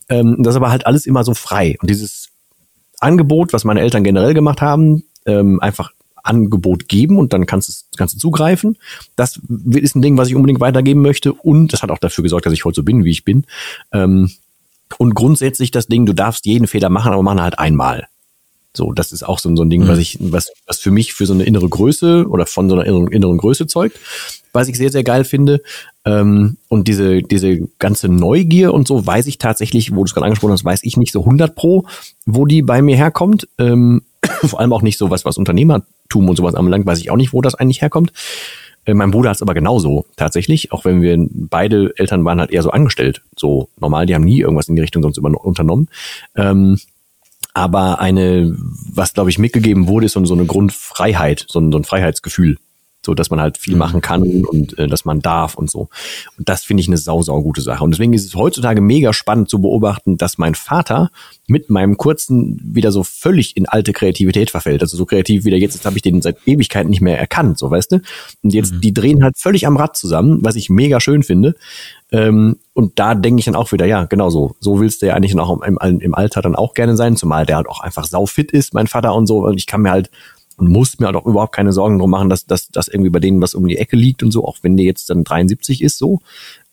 [0.09, 2.29] Ähm, das aber halt alles immer so frei und dieses
[2.99, 5.91] Angebot, was meine Eltern generell gemacht haben, ähm, einfach
[6.27, 8.77] Angebot geben und dann kannst du, kannst du zugreifen.
[9.15, 9.39] Das
[9.71, 12.53] ist ein Ding, was ich unbedingt weitergeben möchte und das hat auch dafür gesorgt, dass
[12.53, 13.45] ich heute so bin, wie ich bin.
[13.91, 14.31] Ähm,
[14.97, 18.07] und grundsätzlich das Ding, du darfst jeden Fehler machen, aber machen halt einmal.
[18.77, 19.87] So, das ist auch so, so ein Ding, mhm.
[19.87, 22.85] was ich, was, was für mich für so eine innere Größe oder von so einer
[22.85, 23.99] inneren, inneren Größe zeugt,
[24.53, 25.61] was ich sehr, sehr geil finde.
[26.05, 30.25] Ähm, und diese, diese ganze Neugier und so weiß ich tatsächlich, wo du es gerade
[30.25, 31.85] angesprochen hast, weiß ich nicht so 100 pro,
[32.25, 33.47] wo die bei mir herkommt.
[33.57, 34.03] Ähm,
[34.47, 37.33] vor allem auch nicht so was, was Unternehmertum und sowas anbelangt, weiß ich auch nicht,
[37.33, 38.11] wo das eigentlich herkommt.
[38.85, 42.51] Äh, mein Bruder hat es aber genauso tatsächlich, auch wenn wir beide Eltern waren halt
[42.51, 45.89] eher so angestellt, so normal, die haben nie irgendwas in die Richtung sonst unternommen.
[46.35, 46.79] Ähm,
[47.53, 48.55] aber eine,
[48.93, 52.57] was glaube ich mitgegeben wurde, ist so, so eine Grundfreiheit, so ein, so ein Freiheitsgefühl
[53.07, 53.79] so dass man halt viel mhm.
[53.79, 55.87] machen kann und äh, dass man darf und so.
[56.37, 57.83] Und das finde ich eine sau, sau gute Sache.
[57.83, 61.09] Und deswegen ist es heutzutage mega spannend zu beobachten, dass mein Vater
[61.47, 64.81] mit meinem kurzen wieder so völlig in alte Kreativität verfällt.
[64.81, 67.57] Also so kreativ wie der jetzt, jetzt habe ich den seit Ewigkeiten nicht mehr erkannt,
[67.57, 68.01] so weißt du.
[68.43, 68.81] Und jetzt, mhm.
[68.81, 71.55] die drehen halt völlig am Rad zusammen, was ich mega schön finde.
[72.11, 74.55] Ähm, und da denke ich dann auch wieder, ja, genau so.
[74.59, 77.55] So willst du ja eigentlich auch im, im Alter dann auch gerne sein, zumal der
[77.55, 79.45] halt auch einfach sau fit ist, mein Vater und so.
[79.45, 80.09] Und ich kann mir halt
[80.57, 83.19] und muss mir halt auch überhaupt keine Sorgen drum machen, dass, dass, dass irgendwie bei
[83.19, 85.99] denen was um die Ecke liegt und so, auch wenn der jetzt dann 73 ist
[85.99, 86.19] so.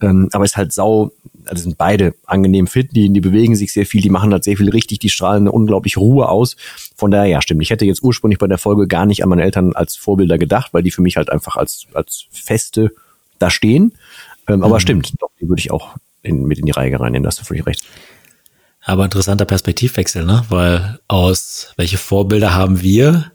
[0.01, 1.13] Ähm, aber ist halt sau,
[1.45, 4.57] also sind beide angenehm fit, die, die bewegen sich sehr viel, die machen halt sehr
[4.57, 6.57] viel richtig, die strahlen eine unglaubliche Ruhe aus.
[6.97, 7.63] Von daher, ja, stimmt.
[7.63, 10.73] Ich hätte jetzt ursprünglich bei der Folge gar nicht an meine Eltern als Vorbilder gedacht,
[10.73, 12.91] weil die für mich halt einfach als, als Feste
[13.39, 13.93] da stehen.
[14.49, 14.65] Ähm, mhm.
[14.65, 17.41] Aber stimmt, doch, die würde ich auch in, mit in die Reihe reinnehmen, da hast
[17.41, 17.85] du völlig recht.
[18.81, 20.45] Aber interessanter Perspektivwechsel, ne?
[20.49, 23.33] Weil aus welche Vorbilder haben wir?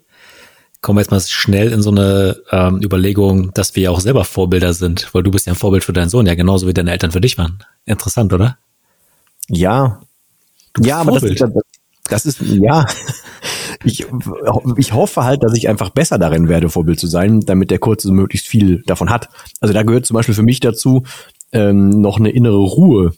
[0.82, 4.24] Kommen wir jetzt mal schnell in so eine ähm, Überlegung, dass wir ja auch selber
[4.24, 6.92] Vorbilder sind, weil du bist ja ein Vorbild für deinen Sohn, ja genauso wie deine
[6.92, 7.60] Eltern für dich waren.
[7.86, 8.58] Interessant, oder?
[9.48, 10.02] Ja.
[10.80, 11.52] Ja, aber das, das,
[12.10, 12.86] das ist, ja.
[13.86, 14.06] Ich,
[14.76, 18.12] ich hoffe halt, dass ich einfach besser darin werde, Vorbild zu sein, damit der Kurze
[18.12, 19.30] möglichst viel davon hat.
[19.62, 21.04] Also da gehört zum Beispiel für mich dazu,
[21.54, 23.14] ähm, noch eine innere Ruhe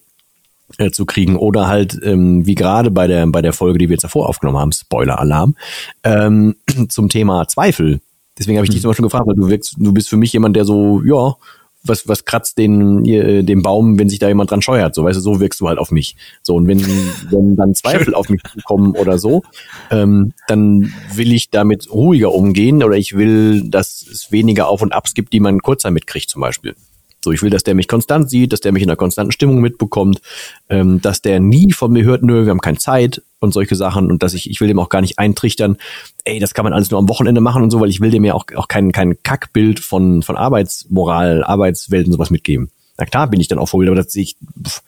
[0.77, 3.95] äh, zu kriegen oder halt ähm, wie gerade bei der bei der Folge, die wir
[3.95, 5.55] jetzt davor aufgenommen haben, Spoiler-Alarm,
[6.03, 6.55] ähm,
[6.89, 8.01] zum Thema Zweifel.
[8.37, 8.83] Deswegen habe ich dich mhm.
[8.83, 11.35] zum Beispiel gefragt, weil du wirkst, du bist für mich jemand, der so, ja,
[11.83, 15.17] was, was kratzt den, äh, den Baum, wenn sich da jemand dran scheuert, so, weißt
[15.17, 16.15] du, so wirkst du halt auf mich.
[16.43, 16.79] So, und wenn,
[17.29, 19.43] wenn dann Zweifel auf mich kommen oder so,
[19.89, 24.93] ähm, dann will ich damit ruhiger umgehen oder ich will, dass es weniger Auf und
[24.93, 26.75] Abs gibt, die man kurzer mitkriegt zum Beispiel.
[27.23, 29.61] So, ich will, dass der mich konstant sieht, dass der mich in einer konstanten Stimmung
[29.61, 30.21] mitbekommt,
[30.69, 34.09] ähm, dass der nie von mir hört, nö, wir haben keine Zeit und solche Sachen
[34.09, 35.77] und dass ich, ich will dem auch gar nicht eintrichtern,
[36.23, 38.25] ey, das kann man alles nur am Wochenende machen und so, weil ich will dem
[38.25, 42.71] ja auch, auch kein, kein Kackbild von, von Arbeitsmoral, Arbeitswelt und sowas mitgeben.
[42.97, 44.81] Na klar bin ich dann auch Vorbild, aber das sehe ich, pff,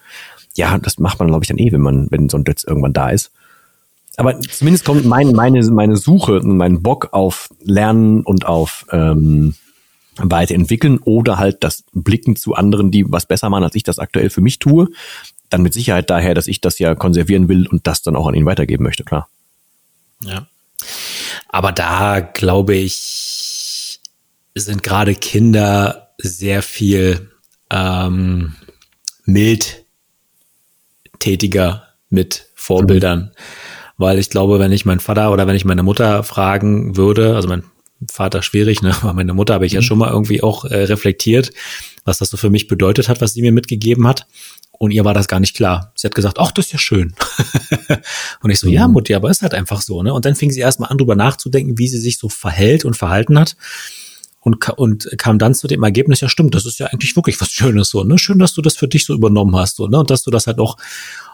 [0.56, 2.94] ja, das macht man, glaube ich, dann eh, wenn man, wenn so ein Dötz irgendwann
[2.94, 3.32] da ist.
[4.18, 9.56] Aber zumindest kommt mein, meine, meine Suche und mein Bock auf Lernen und auf ähm,
[10.18, 14.30] weiterentwickeln oder halt das Blicken zu anderen, die was besser machen, als ich das aktuell
[14.30, 14.90] für mich tue,
[15.50, 18.36] dann mit Sicherheit daher, dass ich das ja konservieren will und das dann auch an
[18.36, 19.28] ihn weitergeben möchte, klar.
[20.22, 20.48] Ja.
[21.50, 24.00] Aber da glaube ich,
[24.56, 27.32] sind gerade Kinder sehr viel
[27.70, 28.56] ähm,
[29.26, 33.20] mildtätiger mit Vorbildern.
[33.20, 33.32] Mhm.
[33.98, 37.48] Weil ich glaube, wenn ich meinen Vater oder wenn ich meine Mutter fragen würde, also
[37.48, 37.64] mein
[38.12, 38.96] Vater schwierig, ne?
[39.02, 39.86] Aber meine Mutter habe ich ja mhm.
[39.86, 41.52] schon mal irgendwie auch äh, reflektiert,
[42.06, 44.26] was das so für mich bedeutet hat, was sie mir mitgegeben hat.
[44.72, 45.94] Und ihr war das gar nicht klar.
[45.96, 47.14] Sie hat gesagt, ach, das ist ja schön.
[48.42, 48.94] und ich so, ja, mhm.
[48.94, 50.14] Mutti, aber ist halt einfach so, ne?
[50.14, 53.40] Und dann fing sie erstmal an, drüber nachzudenken, wie sie sich so verhält und verhalten
[53.40, 53.56] hat.
[54.42, 57.50] Und, und kam dann zu dem Ergebnis, ja stimmt, das ist ja eigentlich wirklich was
[57.50, 58.18] Schönes so, ne?
[58.18, 60.00] Schön, dass du das für dich so übernommen hast, so, ne?
[60.00, 60.76] Und dass du das halt auch,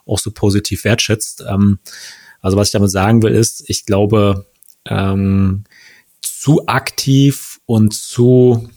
[0.06, 1.44] auch so positiv wertschätzt.
[1.48, 1.80] Ähm,
[2.42, 4.46] also was ich damit sagen will, ist, ich glaube,
[4.86, 5.64] ähm,
[6.40, 8.70] zu aktiv und zu,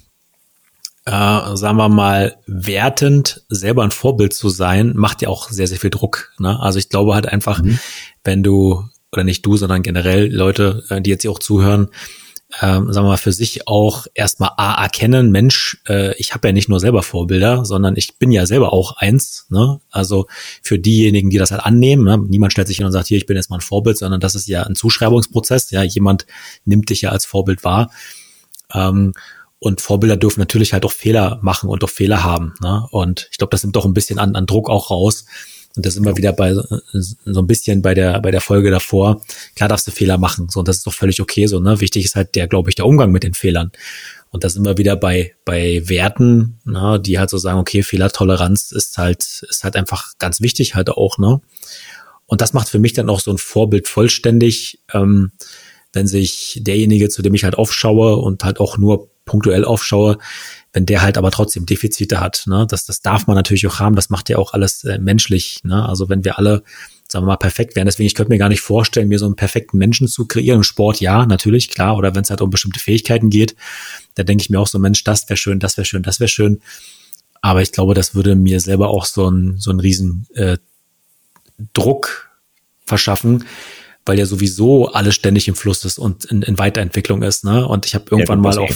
[1.04, 5.78] äh, sagen wir mal, wertend selber ein Vorbild zu sein, macht ja auch sehr, sehr
[5.78, 6.32] viel Druck.
[6.40, 6.58] Ne?
[6.58, 7.78] Also ich glaube halt einfach, mhm.
[8.24, 11.90] wenn du, oder nicht du, sondern generell Leute, äh, die jetzt hier auch zuhören,
[12.60, 16.52] ähm, sagen wir mal, für sich auch erstmal A erkennen, Mensch, äh, ich habe ja
[16.52, 19.46] nicht nur selber Vorbilder, sondern ich bin ja selber auch eins.
[19.48, 19.80] Ne?
[19.90, 20.26] Also
[20.62, 22.18] für diejenigen, die das halt annehmen, ne?
[22.18, 24.34] niemand stellt sich hin und sagt, hier, ich bin jetzt mal ein Vorbild, sondern das
[24.34, 25.70] ist ja ein Zuschreibungsprozess.
[25.70, 26.26] Ja, jemand
[26.64, 27.90] nimmt dich ja als Vorbild wahr.
[28.74, 29.14] Ähm,
[29.58, 32.54] und Vorbilder dürfen natürlich halt auch Fehler machen und auch Fehler haben.
[32.60, 32.86] Ne?
[32.90, 35.24] Und ich glaube, das nimmt doch ein bisschen an, an Druck auch raus.
[35.76, 39.22] Und das immer wieder bei so ein bisschen bei der bei der Folge davor.
[39.56, 41.60] Klar darfst du Fehler machen, so und das ist doch völlig okay so.
[41.60, 41.80] Ne?
[41.80, 43.72] Wichtig ist halt der, glaube ich, der Umgang mit den Fehlern.
[44.30, 48.98] Und das immer wieder bei bei Werten, ne, die halt so sagen, okay, Fehlertoleranz ist
[48.98, 51.40] halt ist halt einfach ganz wichtig halt auch ne.
[52.26, 55.32] Und das macht für mich dann auch so ein Vorbild vollständig, ähm,
[55.92, 60.18] wenn sich derjenige, zu dem ich halt aufschaue und halt auch nur punktuell aufschaue,
[60.72, 63.94] wenn der halt aber trotzdem Defizite hat, ne, das, das darf man natürlich auch haben,
[63.94, 66.62] das macht ja auch alles äh, menschlich, ne, also wenn wir alle,
[67.08, 69.36] sagen wir mal, perfekt wären, deswegen, ich könnte mir gar nicht vorstellen, mir so einen
[69.36, 72.80] perfekten Menschen zu kreieren, im Sport ja, natürlich, klar, oder wenn es halt um bestimmte
[72.80, 73.54] Fähigkeiten geht,
[74.14, 76.28] da denke ich mir auch so, Mensch, das wäre schön, das wäre schön, das wäre
[76.28, 76.60] schön,
[77.42, 80.56] aber ich glaube, das würde mir selber auch so ein, so ein riesen äh,
[81.74, 82.30] Druck
[82.86, 83.44] verschaffen,
[84.06, 87.66] weil ja sowieso alles ständig im Fluss ist und in, in Weiterentwicklung ist, ne?
[87.66, 88.70] Und ich habe irgendwann ja, mal auch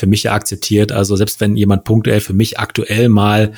[0.00, 0.90] für mich ja akzeptiert.
[0.90, 3.52] Also selbst wenn jemand punktuell für mich aktuell mal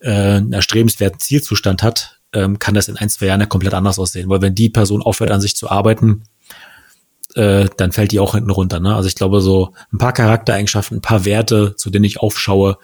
[0.00, 3.98] äh, einen erstrebenswerten Zielzustand hat, ähm, kann das in ein, zwei Jahren ja komplett anders
[3.98, 4.28] aussehen.
[4.28, 6.24] Weil wenn die Person aufhört, an sich zu arbeiten,
[7.34, 8.80] äh, dann fällt die auch hinten runter.
[8.80, 8.94] Ne?
[8.94, 12.78] Also ich glaube, so ein paar Charaktereigenschaften, ein paar Werte, zu denen ich aufschaue,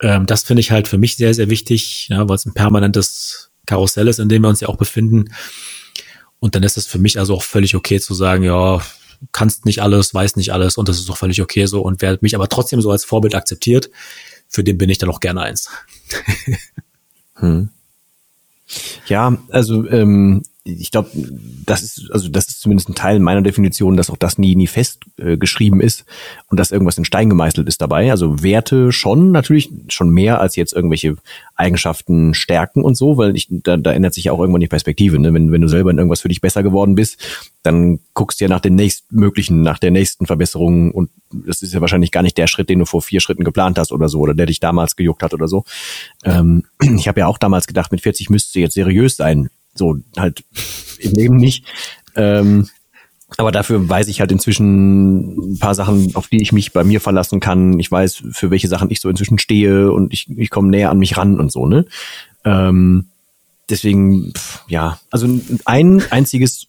[0.00, 3.50] ähm, das finde ich halt für mich sehr, sehr wichtig, ja, weil es ein permanentes
[3.66, 5.32] Karussell ist, in dem wir uns ja auch befinden.
[6.38, 8.82] Und dann ist es für mich also auch völlig okay zu sagen, ja,
[9.32, 11.82] kannst nicht alles, weiß nicht alles und das ist auch völlig okay so.
[11.82, 13.90] Und wer mich aber trotzdem so als Vorbild akzeptiert,
[14.48, 15.70] für den bin ich dann auch gerne eins.
[17.36, 17.70] hm.
[19.06, 21.10] Ja, also ähm, ich glaube,
[21.66, 24.66] das ist, also das ist zumindest ein Teil meiner Definition, dass auch das nie, nie
[24.66, 26.06] festgeschrieben äh, ist
[26.48, 28.10] und dass irgendwas in Stein gemeißelt ist dabei.
[28.10, 31.16] Also Werte schon, natürlich schon mehr als jetzt irgendwelche
[31.54, 35.18] Eigenschaften, Stärken und so, weil ich, da, da ändert sich ja auch irgendwann die Perspektive.
[35.18, 35.34] Ne?
[35.34, 37.18] Wenn, wenn du selber in irgendwas für dich besser geworden bist,
[37.62, 41.82] dann guckst du ja nach den nächstmöglichen, nach der nächsten Verbesserung und das ist ja
[41.82, 44.32] wahrscheinlich gar nicht der Schritt, den du vor vier Schritten geplant hast oder so, oder
[44.32, 45.64] der dich damals gejuckt hat oder so.
[46.24, 46.64] Ähm,
[46.96, 50.44] ich habe ja auch damals gedacht, mit 40 müsste jetzt seriös sein so halt
[50.98, 51.64] im Leben nicht.
[52.16, 52.68] Ähm,
[53.36, 57.00] aber dafür weiß ich halt inzwischen ein paar Sachen, auf die ich mich bei mir
[57.00, 57.78] verlassen kann.
[57.80, 60.98] Ich weiß, für welche Sachen ich so inzwischen stehe und ich, ich komme näher an
[60.98, 61.86] mich ran und so, ne?
[62.44, 63.06] Ähm,
[63.68, 65.26] deswegen, pff, ja, also
[65.64, 66.66] ein einziges,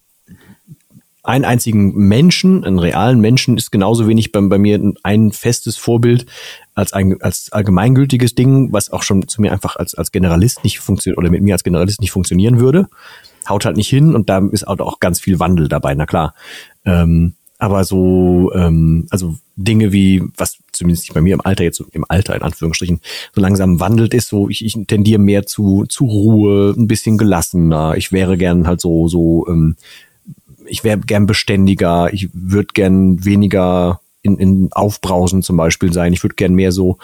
[1.25, 6.25] einen einzigen Menschen, einen realen Menschen ist genauso wenig bei, bei mir ein festes Vorbild
[6.73, 10.79] als ein als allgemeingültiges Ding, was auch schon zu mir einfach als als Generalist nicht
[10.79, 12.87] funktioniert oder mit mir als Generalist nicht funktionieren würde.
[13.47, 16.33] Haut halt nicht hin und da ist auch ganz viel Wandel dabei, na klar.
[16.83, 22.05] Ähm, aber so, ähm, also Dinge wie, was zumindest bei mir im Alter jetzt im
[22.09, 22.99] Alter in Anführungsstrichen
[23.33, 27.95] so langsam wandelt ist, so ich, ich tendiere mehr zu zu Ruhe, ein bisschen gelassener.
[27.95, 29.77] Ich wäre gern halt so so, ähm,
[30.67, 32.13] ich wäre gern beständiger.
[32.13, 36.13] Ich würde gern weniger in, in Aufbrausen zum Beispiel sein.
[36.13, 36.97] Ich würde gern mehr so,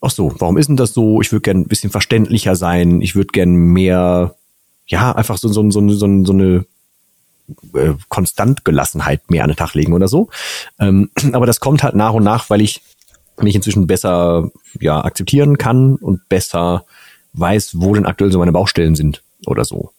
[0.00, 1.20] ach so, warum ist denn das so?
[1.20, 3.00] Ich würde gern ein bisschen verständlicher sein.
[3.00, 4.34] Ich würde gern mehr,
[4.86, 6.66] ja, einfach so, so, so, so, so eine
[7.74, 10.28] äh, Konstantgelassenheit mehr an den Tag legen oder so.
[10.78, 12.82] Ähm, aber das kommt halt nach und nach, weil ich
[13.40, 16.84] mich inzwischen besser ja akzeptieren kann und besser
[17.32, 19.92] weiß, wo denn aktuell so meine Baustellen sind oder so.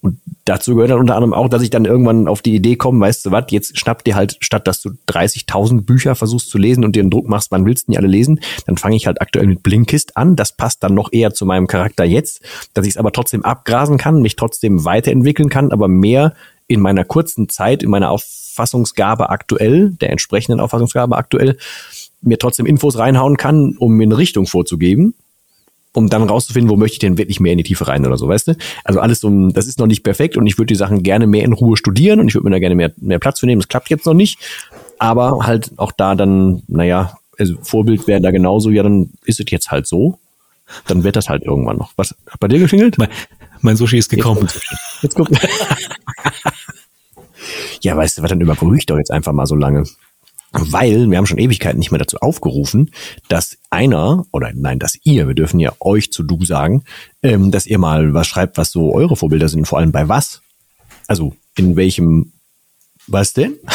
[0.00, 3.00] Und dazu gehört dann unter anderem auch, dass ich dann irgendwann auf die Idee komme,
[3.00, 6.84] weißt du was, jetzt schnapp dir halt, statt dass du 30.000 Bücher versuchst zu lesen
[6.84, 9.20] und dir einen Druck machst, wann willst du die alle lesen, dann fange ich halt
[9.20, 10.36] aktuell mit Blinkist an.
[10.36, 12.42] Das passt dann noch eher zu meinem Charakter jetzt,
[12.74, 16.34] dass ich es aber trotzdem abgrasen kann, mich trotzdem weiterentwickeln kann, aber mehr
[16.66, 21.56] in meiner kurzen Zeit, in meiner Auffassungsgabe aktuell, der entsprechenden Auffassungsgabe aktuell,
[22.22, 25.14] mir trotzdem Infos reinhauen kann, um mir eine Richtung vorzugeben
[25.94, 28.28] um dann rauszufinden, wo möchte ich denn wirklich mehr in die Tiefe rein oder so,
[28.28, 28.56] weißt du?
[28.84, 31.44] Also alles so, das ist noch nicht perfekt und ich würde die Sachen gerne mehr
[31.44, 33.60] in Ruhe studieren und ich würde mir da gerne mehr, mehr Platz für nehmen.
[33.60, 34.38] Das klappt jetzt noch nicht,
[34.98, 39.50] aber halt auch da dann, naja, also Vorbild wäre da genauso, ja, dann ist es
[39.50, 40.18] jetzt halt so.
[40.86, 41.92] Dann wird das halt irgendwann noch.
[41.96, 42.96] Was hat bei dir geklingelt?
[42.96, 43.08] Mein,
[43.60, 44.48] mein Sushi ist gekommen.
[45.02, 45.18] Jetzt, jetzt
[47.82, 49.84] ja, weißt du was, dann überbrühe ich doch jetzt einfach mal so lange
[50.52, 52.90] weil wir haben schon Ewigkeiten nicht mehr dazu aufgerufen,
[53.28, 56.84] dass einer oder nein, dass ihr, wir dürfen ja euch zu du sagen,
[57.22, 60.42] ähm, dass ihr mal was schreibt, was so eure Vorbilder sind, vor allem bei was.
[61.06, 62.32] Also in welchem,
[63.06, 63.56] was denn?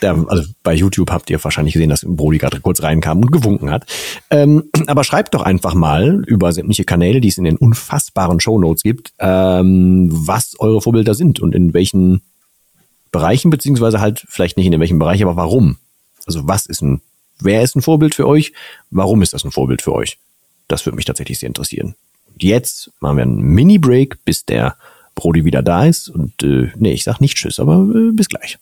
[0.00, 3.70] Da, also bei YouTube habt ihr wahrscheinlich gesehen, dass Brody gerade kurz reinkam und gewunken
[3.70, 3.86] hat.
[4.30, 8.82] Ähm, aber schreibt doch einfach mal über sämtliche Kanäle, die es in den unfassbaren Shownotes
[8.82, 12.22] gibt, ähm, was eure Vorbilder sind und in welchen
[13.12, 15.76] Bereichen, beziehungsweise halt vielleicht nicht in welchem Bereich, aber warum?
[16.26, 17.00] Also was ist ein,
[17.40, 18.52] wer ist ein Vorbild für euch?
[18.90, 20.18] Warum ist das ein Vorbild für euch?
[20.68, 21.94] Das würde mich tatsächlich sehr interessieren.
[22.32, 24.76] Und jetzt machen wir einen Mini-Break, bis der
[25.14, 26.08] Brody wieder da ist.
[26.08, 28.58] Und äh, nee, ich sag nicht Tschüss, aber äh, bis gleich.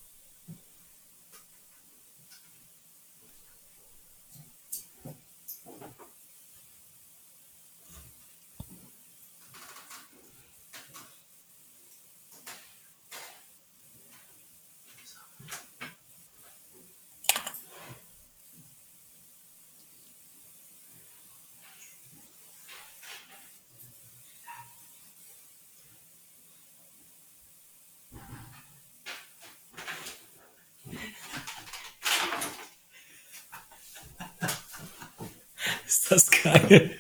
[36.11, 36.91] Das geil.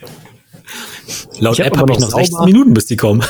[1.38, 3.22] Laut ich App habe hab ich noch 16 Minuten, bis die kommen.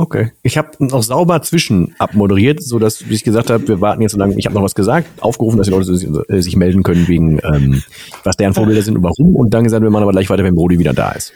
[0.00, 0.32] Okay.
[0.42, 4.12] Ich habe noch sauber zwischen abmoderiert, so dass wie ich gesagt habe, wir warten jetzt
[4.12, 4.34] so lange.
[4.38, 7.38] Ich habe noch was gesagt, aufgerufen, dass die Leute sich, äh, sich melden können wegen
[7.44, 7.82] ähm,
[8.24, 9.36] was deren Vorbilder sind und warum.
[9.36, 11.34] Und dann gesagt, wir machen aber gleich weiter, wenn Brody wieder da ist.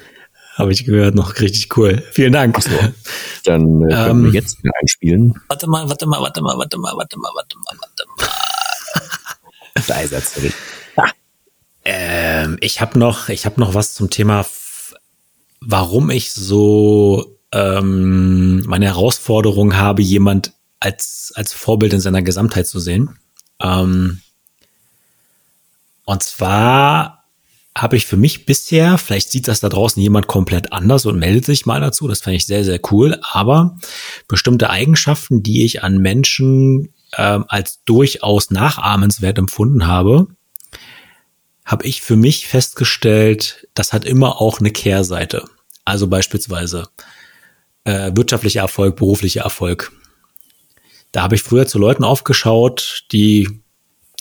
[0.54, 2.02] Habe ich gehört, noch richtig cool.
[2.12, 2.58] Vielen Dank.
[2.62, 2.70] So,
[3.44, 5.34] dann äh, können ähm, wir jetzt wieder einspielen.
[5.48, 9.84] Warte mal, warte mal, warte mal, warte mal, warte mal, warte mal, warte mal.
[9.88, 10.54] da ist er zurück.
[11.84, 14.46] Ähm, ich habe noch, ich habe noch was zum Thema,
[15.60, 22.80] warum ich so ähm, meine Herausforderung habe, jemand als als Vorbild in seiner Gesamtheit zu
[22.80, 23.18] sehen.
[23.60, 24.20] Ähm,
[26.04, 27.24] und zwar
[27.76, 31.44] habe ich für mich bisher, vielleicht sieht das da draußen jemand komplett anders und meldet
[31.44, 33.76] sich mal dazu, das fand ich sehr, sehr cool, aber
[34.28, 40.28] bestimmte Eigenschaften, die ich an Menschen ähm, als durchaus nachahmenswert empfunden habe,
[41.64, 45.44] habe ich für mich festgestellt, das hat immer auch eine Kehrseite.
[45.84, 46.88] Also beispielsweise
[47.84, 49.92] äh, wirtschaftlicher Erfolg, beruflicher Erfolg.
[51.12, 53.62] Da habe ich früher zu Leuten aufgeschaut, die,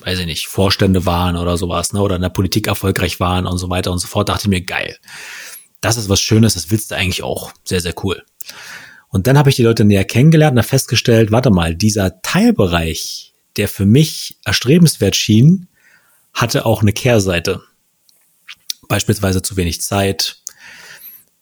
[0.03, 3.58] weiß ich nicht, Vorstände waren oder sowas, ne, oder in der Politik erfolgreich waren und
[3.58, 4.29] so weiter und so fort.
[4.29, 4.97] Dachte mir, geil.
[5.82, 7.51] Das ist was Schönes, das willst du eigentlich auch.
[7.63, 8.23] Sehr, sehr cool.
[9.10, 13.34] Und dann habe ich die Leute näher kennengelernt und habe festgestellt, warte mal, dieser Teilbereich,
[13.58, 15.67] der für mich erstrebenswert schien,
[16.33, 17.61] hatte auch eine Kehrseite.
[18.87, 20.37] Beispielsweise zu wenig Zeit,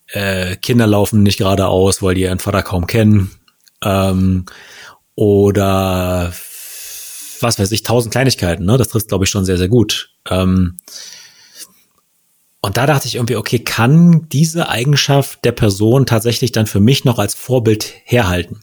[0.08, 3.32] äh, Kinder laufen nicht geradeaus, weil die ihren Vater kaum kennen,
[3.84, 4.45] ähm,
[5.15, 6.34] oder
[7.41, 8.77] was weiß ich, tausend Kleinigkeiten, ne?
[8.77, 10.12] Das trifft, glaube ich, schon sehr, sehr gut.
[10.30, 10.77] Ähm,
[12.62, 17.06] und da dachte ich irgendwie, okay, kann diese Eigenschaft der Person tatsächlich dann für mich
[17.06, 18.62] noch als Vorbild herhalten?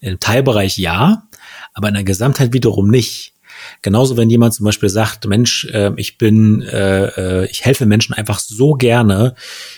[0.00, 1.26] Im Teilbereich ja,
[1.74, 3.34] aber in der Gesamtheit wiederum nicht.
[3.82, 8.14] Genauso, wenn jemand zum Beispiel sagt, Mensch, äh, ich bin, äh, äh, ich helfe Menschen
[8.14, 9.34] einfach so gerne,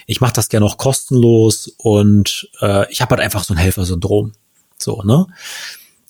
[0.07, 4.33] ich mache das gerne auch kostenlos und äh, ich habe halt einfach so ein Helfersyndrom.
[4.79, 5.27] So, ne?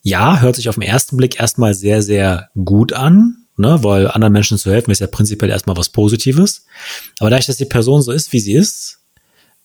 [0.02, 4.32] Ja, hört sich auf den ersten Blick erstmal sehr, sehr gut an, ne, weil anderen
[4.32, 6.66] Menschen zu helfen ist ja prinzipiell erstmal was Positives.
[7.18, 9.00] Aber dadurch, dass die Person so ist, wie sie ist,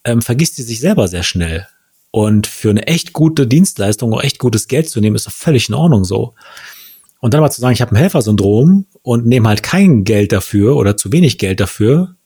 [0.04, 1.67] ähm, vergisst sie sich selber sehr schnell.
[2.12, 5.69] Und für eine echt gute Dienstleistung auch echt gutes Geld zu nehmen, ist doch völlig
[5.69, 6.36] in Ordnung so.
[7.23, 10.75] Und dann aber zu sagen, ich habe ein Helfersyndrom und nehme halt kein Geld dafür
[10.75, 12.17] oder zu wenig Geld dafür,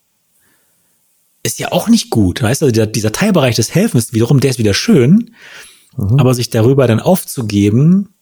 [1.43, 2.41] ist ja auch nicht gut.
[2.41, 5.35] Weißt du, dieser, dieser Teilbereich des Helfens wiederum, der ist wieder schön,
[5.95, 6.19] mhm.
[6.19, 8.15] aber sich darüber dann aufzugeben,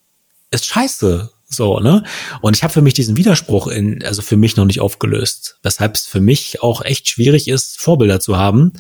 [0.52, 1.32] ist scheiße.
[1.48, 2.04] So, ne?
[2.42, 5.58] Und ich habe für mich diesen Widerspruch in, also für mich noch nicht aufgelöst.
[5.64, 8.74] Weshalb es für mich auch echt schwierig ist, Vorbilder zu haben,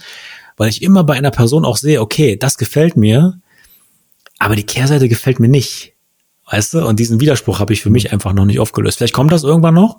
[0.58, 3.40] weil ich immer bei einer Person auch sehe, okay, das gefällt mir,
[4.38, 5.95] aber die Kehrseite gefällt mir nicht.
[6.50, 6.86] Weißt du?
[6.86, 8.98] Und diesen Widerspruch habe ich für mich einfach noch nicht aufgelöst.
[8.98, 9.98] Vielleicht kommt das irgendwann noch.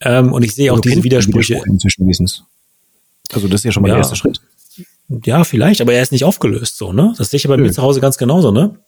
[0.00, 1.60] Ähm, und ich sehe auch du diese Widersprüche.
[1.66, 2.44] Inzwischen wenigstens.
[3.32, 3.94] Also das ist ja schon mal ja.
[3.94, 4.40] der erste Schritt.
[5.24, 7.12] Ja, vielleicht, aber er ist nicht aufgelöst so, ne?
[7.18, 7.64] Das sehe ich ja bei Nö.
[7.64, 8.78] mir zu Hause ganz genauso, ne?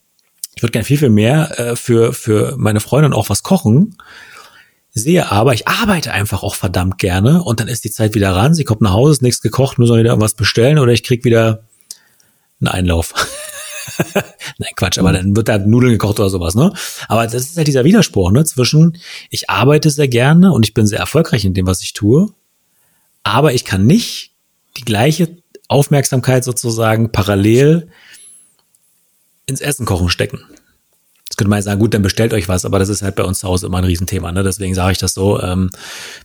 [0.56, 3.96] Ich würde gerne viel, viel mehr äh, für, für meine Freundin auch was kochen.
[4.92, 8.54] Sehe aber, ich arbeite einfach auch verdammt gerne und dann ist die Zeit wieder ran.
[8.54, 11.24] Sie kommt nach Hause, ist nichts gekocht, muss man wieder irgendwas bestellen oder ich krieg
[11.24, 11.64] wieder
[12.60, 13.12] einen Einlauf.
[14.58, 16.72] Nein, Quatsch, aber dann wird da Nudeln gekocht oder sowas, ne?
[17.08, 18.44] Aber das ist ja dieser Widerspruch, ne?
[18.44, 18.98] Zwischen,
[19.30, 22.28] ich arbeite sehr gerne und ich bin sehr erfolgreich in dem, was ich tue,
[23.22, 24.32] aber ich kann nicht
[24.76, 25.36] die gleiche
[25.68, 27.88] Aufmerksamkeit sozusagen parallel
[29.46, 30.40] ins Essen kochen stecken.
[31.24, 33.40] Jetzt könnte man sagen, gut, dann bestellt euch was, aber das ist halt bei uns
[33.40, 34.30] zu Hause immer ein Riesenthema.
[34.30, 34.42] Ne?
[34.42, 35.70] Deswegen sage ich das so, ähm,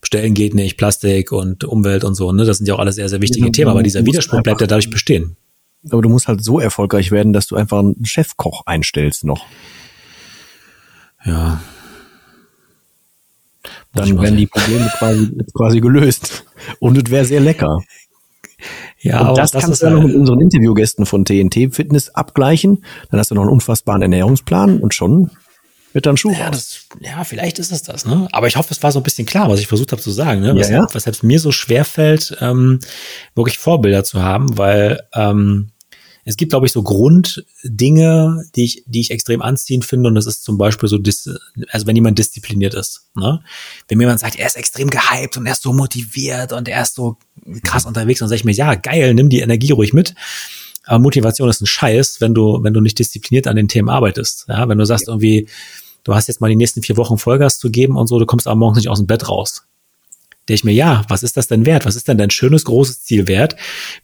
[0.01, 2.45] bestellen geht nicht, Plastik und Umwelt und so, ne?
[2.45, 4.89] Das sind ja auch alles sehr, sehr wichtige Themen, aber dieser Widerspruch bleibt ja dadurch
[4.89, 5.37] bestehen.
[5.91, 9.45] Aber du musst halt so erfolgreich werden, dass du einfach einen Chefkoch einstellst noch.
[11.25, 11.61] Ja.
[13.93, 16.45] Dann wären die Probleme quasi, quasi gelöst.
[16.79, 17.79] Und es wäre sehr lecker.
[18.99, 22.83] Ja, und das, das kannst du ja noch mit unseren Interviewgästen von TNT Fitness abgleichen.
[23.09, 25.31] Dann hast du noch einen unfassbaren Ernährungsplan und schon
[25.93, 28.27] wird dann Schuh ja, das, ja, vielleicht ist es das, ne?
[28.31, 30.41] Aber ich hoffe, es war so ein bisschen klar, was ich versucht habe zu sagen,
[30.41, 30.55] ne?
[30.55, 30.87] Was, ja, ja.
[30.91, 32.79] Weshalb es mir so schwer fällt, ähm,
[33.35, 35.71] wirklich Vorbilder zu haben, weil ähm,
[36.25, 40.09] es gibt, glaube ich, so Grunddinge, die ich, die ich extrem anziehend finde.
[40.09, 40.99] Und das ist zum Beispiel so,
[41.69, 43.09] also wenn jemand diszipliniert ist.
[43.15, 43.41] Ne?
[43.87, 46.83] Wenn mir jemand sagt, er ist extrem gehypt und er ist so motiviert und er
[46.83, 47.17] ist so
[47.63, 50.13] krass unterwegs, dann sage ich mir, ja, geil, nimm die Energie ruhig mit.
[50.83, 54.45] Aber Motivation ist ein Scheiß, wenn du, wenn du nicht diszipliniert an den Themen arbeitest.
[54.49, 55.13] Ja, wenn du sagst ja.
[55.13, 55.47] irgendwie,
[56.09, 58.47] du hast jetzt mal die nächsten vier Wochen Vollgas zu geben und so, du kommst
[58.47, 59.63] aber morgens nicht aus dem Bett raus
[60.49, 61.85] der ich mir, ja, was ist das denn wert?
[61.85, 63.55] Was ist denn dein schönes, großes Ziel wert,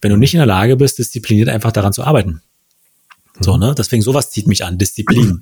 [0.01, 2.41] wenn du nicht in der Lage bist, diszipliniert einfach daran zu arbeiten?
[3.39, 3.73] So, ne?
[3.75, 5.41] Deswegen sowas zieht mich an, Disziplin.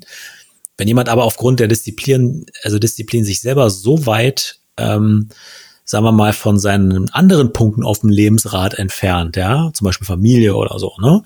[0.78, 5.30] Wenn jemand aber aufgrund der Disziplin, also Disziplin sich selber so weit, ähm,
[5.86, 10.56] sagen wir mal, von seinen anderen Punkten auf dem Lebensrad entfernt, ja, zum Beispiel Familie
[10.56, 11.23] oder so, ne?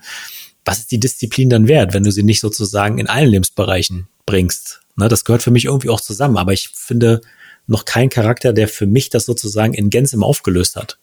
[0.65, 4.81] Was ist die Disziplin dann wert, wenn du sie nicht sozusagen in allen Lebensbereichen bringst?
[4.97, 7.21] Ne, das gehört für mich irgendwie auch zusammen, aber ich finde,
[7.67, 10.97] noch kein Charakter, der für mich das sozusagen in Gänze aufgelöst hat.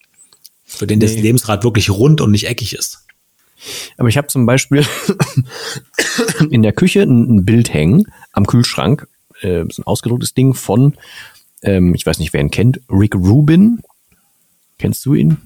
[0.65, 1.07] Für den nee.
[1.07, 3.07] das Lebensrad wirklich rund und nicht eckig ist.
[3.97, 4.85] Aber ich habe zum Beispiel
[6.51, 9.07] in der Küche ein, Bild hängen am Kühlschrank,
[9.41, 10.97] äh, ein ausgedrucktes Ding von,
[11.63, 13.81] ähm, ich weiß nicht, wer ihn kennt, Rick Rubin.
[14.79, 15.37] Kennst du ihn?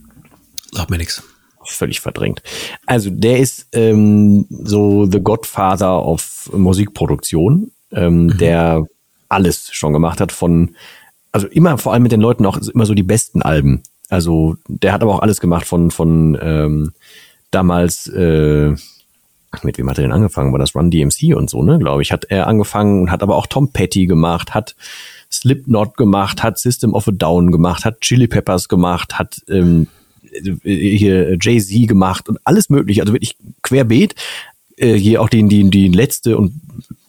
[0.72, 1.22] Sag mir nix.
[1.66, 2.42] Völlig verdrängt.
[2.86, 8.38] Also der ist ähm, so the Godfather of Musikproduktion, ähm, mhm.
[8.38, 8.84] der
[9.28, 10.76] alles schon gemacht hat, von
[11.32, 13.82] also immer vor allem mit den Leuten auch immer so die besten Alben.
[14.08, 16.92] Also der hat aber auch alles gemacht von von ähm,
[17.50, 18.74] damals äh,
[19.62, 20.52] mit wem hat er denn angefangen?
[20.52, 21.78] War das Run DMC und so, ne?
[21.78, 24.76] Glaube ich, hat er angefangen und hat aber auch Tom Petty gemacht, hat
[25.30, 29.88] Slipknot gemacht, hat System of a Down gemacht, hat Chili Peppers gemacht, hat ähm,
[30.62, 34.14] hier Jay-Z gemacht und alles mögliche, also wirklich querbeet.
[34.78, 36.52] Äh, hier auch die, die, die letzte und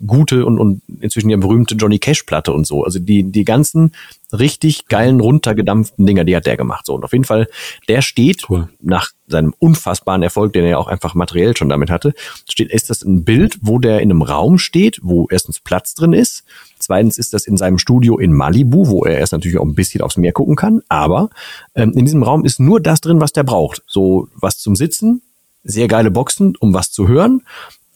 [0.06, 2.84] gute und, und inzwischen ja berühmte Johnny Cash Platte und so.
[2.84, 3.92] Also die, die ganzen
[4.32, 6.86] richtig geilen, runtergedampften Dinger, die hat der gemacht.
[6.86, 6.96] So.
[6.96, 7.48] Und auf jeden Fall,
[7.88, 8.70] der steht cool.
[8.82, 12.14] nach seinem unfassbaren Erfolg, den er ja auch einfach materiell schon damit hatte,
[12.50, 16.14] steht, ist das ein Bild, wo der in einem Raum steht, wo erstens Platz drin
[16.14, 16.44] ist.
[16.80, 20.02] Zweitens ist das in seinem Studio in Malibu, wo er erst natürlich auch ein bisschen
[20.02, 20.82] aufs Meer gucken kann.
[20.88, 21.30] Aber
[21.76, 23.84] ähm, in diesem Raum ist nur das drin, was der braucht.
[23.86, 25.22] So was zum Sitzen,
[25.64, 27.42] sehr geile Boxen, um was zu hören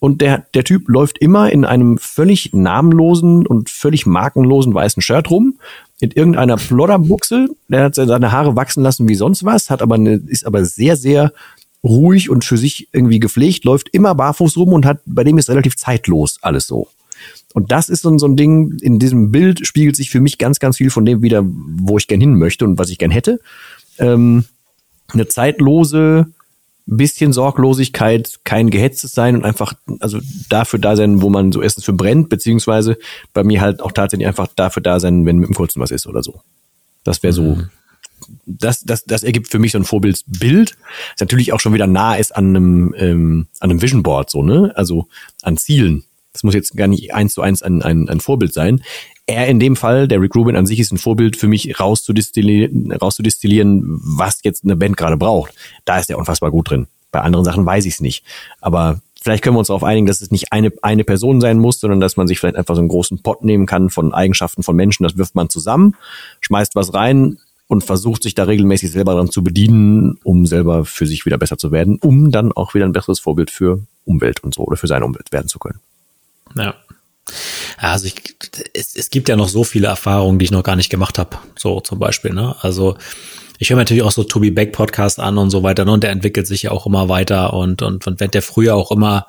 [0.04, 5.32] und der, der Typ läuft immer in einem völlig namenlosen und völlig markenlosen weißen Shirt
[5.32, 5.60] rum,
[6.02, 7.48] in irgendeiner Plodderbuchse.
[7.70, 10.98] Der hat seine Haare wachsen lassen wie sonst was, hat aber eine, ist aber sehr,
[10.98, 11.32] sehr
[11.86, 15.50] ruhig und für sich irgendwie gepflegt, läuft immer barfuß rum und hat, bei dem ist
[15.50, 16.90] relativ zeitlos alles so.
[17.54, 20.60] Und das ist so, so ein Ding, in diesem Bild spiegelt sich für mich ganz,
[20.60, 23.40] ganz viel von dem wieder, wo ich gern hin möchte und was ich gern hätte.
[24.00, 24.44] Ähm,
[25.14, 26.28] eine zeitlose,
[26.86, 30.20] bisschen Sorglosigkeit, kein gehetztes sein und einfach, also
[30.50, 32.98] dafür da sein, wo man so erstens für brennt, beziehungsweise
[33.34, 36.08] bei mir halt auch tatsächlich einfach dafür da sein, wenn mit dem Kurzen was ist
[36.08, 36.42] oder so.
[37.04, 37.70] Das wäre so, mhm.
[38.46, 40.72] das, das, das ergibt für mich so ein Vorbildsbild.
[41.14, 44.44] Das natürlich auch schon wieder nah ist an einem, ähm, an einem Vision Board, so,
[44.44, 44.74] ne?
[44.76, 45.08] Also
[45.42, 46.04] an Zielen.
[46.34, 48.82] Das muss jetzt gar nicht eins zu eins ein, ein, ein Vorbild sein
[49.26, 52.92] er in dem Fall, der Rick Rubin an sich ist ein Vorbild für mich rauszudestillieren,
[52.92, 55.54] rauszudestillieren was jetzt eine Band gerade braucht.
[55.86, 56.88] Da ist er unfassbar gut drin.
[57.12, 58.26] Bei anderen Sachen weiß ich es nicht.
[58.60, 61.80] Aber vielleicht können wir uns darauf einigen, dass es nicht eine, eine Person sein muss,
[61.80, 64.76] sondern dass man sich vielleicht einfach so einen großen Pot nehmen kann von Eigenschaften von
[64.76, 65.04] Menschen.
[65.04, 65.96] Das wirft man zusammen,
[66.42, 71.08] schmeißt was rein und versucht sich da regelmäßig selber dran zu bedienen, um selber für
[71.08, 74.54] sich wieder besser zu werden, um dann auch wieder ein besseres Vorbild für Umwelt und
[74.54, 75.80] so oder für seine Umwelt werden zu können.
[76.56, 76.76] Ja,
[77.78, 78.16] also ich,
[78.74, 81.38] es, es gibt ja noch so viele Erfahrungen, die ich noch gar nicht gemacht habe.
[81.58, 82.56] So zum Beispiel, ne?
[82.62, 82.98] Also
[83.60, 85.92] ich höre natürlich auch so Toby Beck Podcast an und so weiter, ne?
[85.92, 88.92] Und der entwickelt sich ja auch immer weiter und, und, und wenn der früher auch
[88.92, 89.28] immer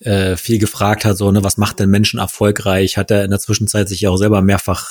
[0.00, 3.40] äh, viel gefragt hat, so, ne, was macht denn Menschen erfolgreich, hat er in der
[3.40, 4.88] Zwischenzeit sich ja auch selber mehrfach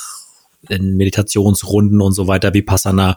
[0.68, 3.16] in Meditationsrunden und so weiter wie Passana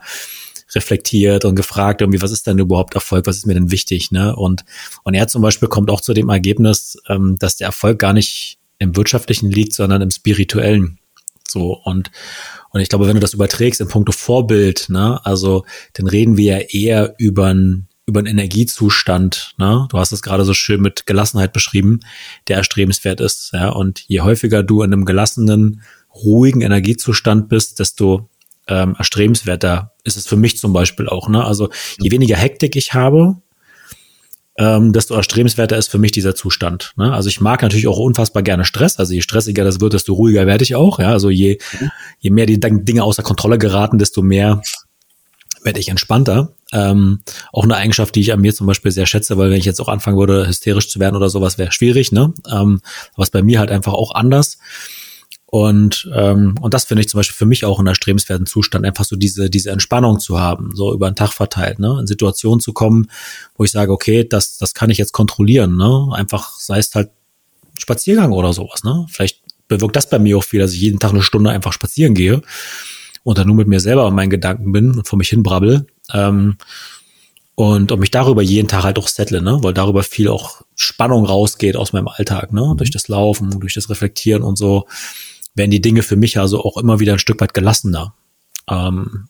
[0.73, 4.35] reflektiert und gefragt, irgendwie, was ist denn überhaupt Erfolg, was ist mir denn wichtig, ne?
[4.35, 4.63] Und,
[5.03, 8.57] und er zum Beispiel kommt auch zu dem Ergebnis, ähm, dass der Erfolg gar nicht
[8.81, 10.99] im wirtschaftlichen liegt, sondern im spirituellen.
[11.47, 12.11] So und
[12.71, 16.57] und ich glaube, wenn du das überträgst in puncto Vorbild, ne, also dann reden wir
[16.57, 19.87] ja eher über einen über einen Energiezustand, ne?
[19.89, 21.99] Du hast es gerade so schön mit Gelassenheit beschrieben,
[22.47, 23.69] der erstrebenswert ist, ja.
[23.69, 25.81] Und je häufiger du in einem gelassenen,
[26.13, 28.29] ruhigen Energiezustand bist, desto
[28.67, 31.45] ähm, erstrebenswerter ist es für mich zum Beispiel auch, ne?
[31.45, 31.69] Also
[31.99, 33.37] je weniger Hektik ich habe,
[34.61, 36.93] ähm, desto erstrebenswerter ist für mich dieser Zustand.
[36.95, 37.11] Ne?
[37.11, 38.99] Also ich mag natürlich auch unfassbar gerne Stress.
[38.99, 40.99] Also je stressiger das wird, desto ruhiger werde ich auch.
[40.99, 41.09] Ja?
[41.09, 41.57] Also je,
[42.19, 44.61] je mehr die Dinge außer Kontrolle geraten, desto mehr
[45.63, 46.53] werde ich entspannter.
[46.73, 49.65] Ähm, auch eine Eigenschaft, die ich an mir zum Beispiel sehr schätze, weil wenn ich
[49.65, 52.33] jetzt auch anfangen würde, hysterisch zu werden oder sowas, wäre schwierig, ne?
[52.49, 52.81] Ähm,
[53.17, 54.57] ist bei mir halt einfach auch anders.
[55.53, 59.03] Und, ähm, und das finde ich zum Beispiel für mich auch in erstrebenswerten Zustand, einfach
[59.03, 61.97] so diese, diese Entspannung zu haben, so über den Tag verteilt, ne?
[61.99, 63.11] In Situationen zu kommen,
[63.57, 66.07] wo ich sage, okay, das, das kann ich jetzt kontrollieren, ne?
[66.13, 67.09] Einfach, sei es halt
[67.77, 69.05] Spaziergang oder sowas, ne?
[69.09, 72.13] Vielleicht bewirkt das bei mir auch viel, dass ich jeden Tag eine Stunde einfach spazieren
[72.13, 72.41] gehe
[73.23, 75.85] und dann nur mit mir selber in meinen Gedanken bin und vor mich hin brabbel.
[76.13, 76.55] Ähm,
[77.55, 79.59] und, und mich darüber jeden Tag halt auch settle, ne?
[79.61, 82.73] Weil darüber viel auch Spannung rausgeht aus meinem Alltag, ne?
[82.77, 84.87] Durch das Laufen, durch das Reflektieren und so
[85.55, 88.13] werden die Dinge für mich also auch immer wieder ein Stück weit gelassener.
[88.69, 89.27] Ähm,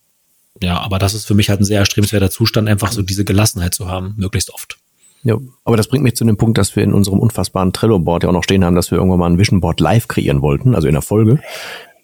[0.62, 3.74] ja, aber das ist für mich halt ein sehr erstrebenswerter Zustand, einfach so diese Gelassenheit
[3.74, 4.78] zu haben, möglichst oft.
[5.24, 8.30] Ja, aber das bringt mich zu dem Punkt, dass wir in unserem unfassbaren Trello-Board ja
[8.30, 10.88] auch noch stehen haben, dass wir irgendwann mal ein Vision Board live kreieren wollten, also
[10.88, 11.40] in der Folge.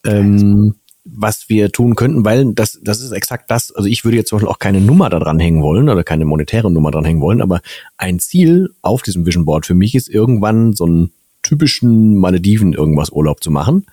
[0.06, 4.30] Ähm, was wir tun könnten, weil das, das ist exakt das, also ich würde jetzt
[4.30, 7.22] zum Beispiel auch keine Nummer da dran hängen wollen oder keine monetäre Nummer dran hängen
[7.22, 7.62] wollen, aber
[7.98, 11.12] ein Ziel auf diesem Vision Board für mich ist irgendwann so ein
[11.48, 13.86] typischen Malediven irgendwas Urlaub zu machen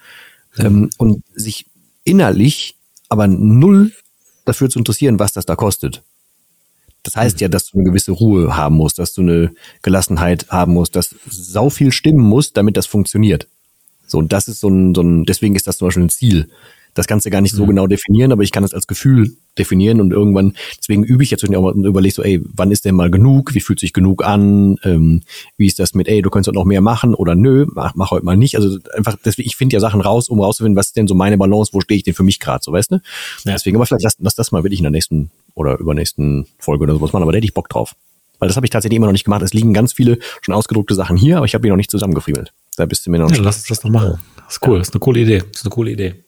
[0.58, 1.66] ähm, und sich
[2.02, 2.76] innerlich
[3.08, 3.92] aber null
[4.44, 6.02] dafür zu interessieren, was das da kostet.
[7.04, 10.72] Das heißt ja, dass du eine gewisse Ruhe haben musst, dass du eine Gelassenheit haben
[10.72, 13.46] musst, dass sau viel stimmen muss, damit das funktioniert.
[14.06, 16.48] So, und das ist so ein, so ein, deswegen ist das zum Beispiel ein Ziel
[16.94, 17.70] das Ganze gar nicht so mhm.
[17.70, 21.44] genau definieren, aber ich kann es als Gefühl definieren und irgendwann, deswegen übe ich jetzt
[21.44, 23.54] auch mal und überlege so, ey, wann ist denn mal genug?
[23.54, 24.76] Wie fühlt sich genug an?
[24.82, 25.22] Ähm,
[25.56, 28.10] wie ist das mit, ey, du könntest auch noch mehr machen oder nö, mach, mach
[28.10, 28.56] heute mal nicht.
[28.56, 31.38] Also einfach, deswegen, ich finde ja Sachen raus, um rauszufinden, was ist denn so meine
[31.38, 32.94] Balance, wo stehe ich denn für mich gerade, so weißt du?
[33.44, 33.52] Ja.
[33.52, 36.94] Deswegen, aber vielleicht lass, lass das mal wirklich in der nächsten oder übernächsten Folge oder
[36.94, 37.94] sowas machen, aber da hätte ich Bock drauf.
[38.38, 39.42] Weil das habe ich tatsächlich immer noch nicht gemacht.
[39.42, 42.52] Es liegen ganz viele schon ausgedruckte Sachen hier, aber ich habe die noch nicht zusammengefriemelt.
[42.76, 44.18] Da bist du mir noch ja, lass uns das noch machen.
[44.36, 45.38] Das ist cool, das ist eine coole Idee.
[45.38, 46.23] Das ist eine coole Idee.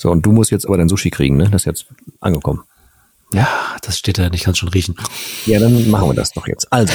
[0.00, 1.48] So, und du musst jetzt aber dein Sushi kriegen, ne?
[1.50, 1.86] Das ist jetzt
[2.20, 2.62] angekommen.
[3.34, 3.48] Ja,
[3.82, 4.94] das steht da, ich kann es schon riechen.
[5.44, 6.72] Ja, dann machen wir das doch jetzt.
[6.72, 6.94] Also.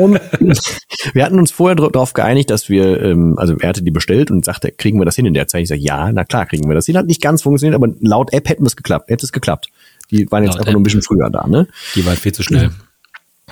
[0.00, 0.14] Um,
[1.12, 4.44] wir hatten uns vorher darauf geeinigt, dass wir, ähm, also er hatte die bestellt und
[4.44, 5.62] sagte, kriegen wir das hin in der Zeit?
[5.62, 6.96] Ich sage, ja, na klar, kriegen wir das hin.
[6.96, 9.68] Hat nicht ganz funktioniert, aber laut App hätten wir es geklappt, hätte es geklappt.
[10.10, 10.72] Die waren jetzt laut einfach App.
[10.72, 11.68] nur ein bisschen früher da, ne?
[11.94, 12.70] Die waren viel zu schnell.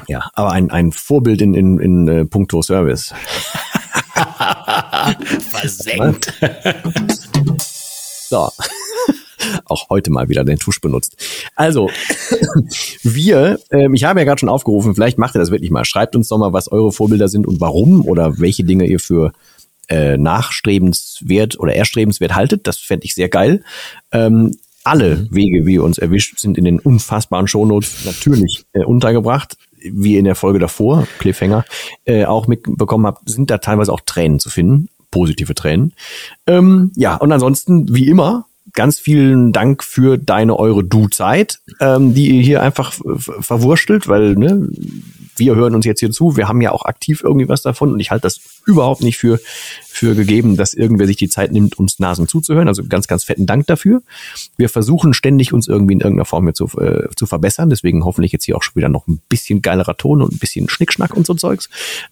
[0.09, 3.13] Ja, aber ein, ein Vorbild in, in, in äh, puncto Service.
[5.51, 6.33] Versenkt.
[8.33, 8.49] So.
[9.67, 11.23] Auch heute mal wieder den Tusch benutzt.
[11.55, 11.91] Also,
[13.03, 15.85] wir, ähm, ich habe ja gerade schon aufgerufen, vielleicht macht ihr das wirklich mal.
[15.85, 19.33] Schreibt uns doch mal, was eure Vorbilder sind und warum oder welche Dinge ihr für
[19.89, 22.67] äh, nachstrebenswert oder erstrebenswert haltet.
[22.67, 23.63] Das fände ich sehr geil.
[24.13, 25.29] Ähm, alle.
[25.31, 29.59] Wege, wie ihr uns erwischt, sind in den unfassbaren Shownotes natürlich äh, untergebracht.
[29.77, 31.67] Wie in der Folge davor, Cliffhanger,
[32.07, 35.93] äh, auch mitbekommen habt, sind da teilweise auch Tränen zu finden positive Tränen.
[36.49, 42.37] Ähm, ja, und ansonsten, wie immer, ganz vielen Dank für deine, eure Du-Zeit, ähm, die
[42.37, 44.69] ihr hier einfach verwurstelt, weil ne,
[45.37, 48.01] wir hören uns jetzt hier zu, wir haben ja auch aktiv irgendwie was davon und
[48.01, 49.41] ich halte das überhaupt nicht für,
[49.87, 52.69] für gegeben, dass irgendwer sich die Zeit nimmt, uns Nasen zuzuhören.
[52.69, 54.03] Also ganz, ganz fetten Dank dafür.
[54.57, 58.33] Wir versuchen ständig uns irgendwie in irgendeiner Form hier zu, äh, zu verbessern, deswegen hoffentlich
[58.33, 61.27] jetzt hier auch schon wieder noch ein bisschen geilerer Ton und ein bisschen Schnickschnack und
[61.27, 61.69] so Zeugs,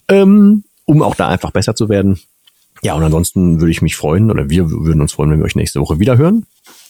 [0.08, 2.20] ähm, um auch da einfach besser zu werden.
[2.82, 5.56] Ja, und ansonsten würde ich mich freuen, oder wir würden uns freuen, wenn wir euch
[5.56, 6.46] nächste Woche wieder hören.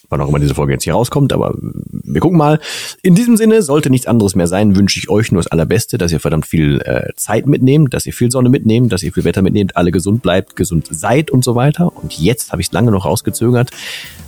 [0.08, 2.58] Wann auch immer diese Folge jetzt hier rauskommt, aber wir gucken mal.
[3.00, 6.10] In diesem Sinne, sollte nichts anderes mehr sein, wünsche ich euch nur das Allerbeste, dass
[6.10, 9.42] ihr verdammt viel äh, Zeit mitnehmt, dass ihr viel Sonne mitnehmt, dass ihr viel Wetter
[9.42, 11.96] mitnehmt, alle gesund bleibt, gesund seid und so weiter.
[11.96, 13.70] Und jetzt habe ich es lange noch rausgezögert.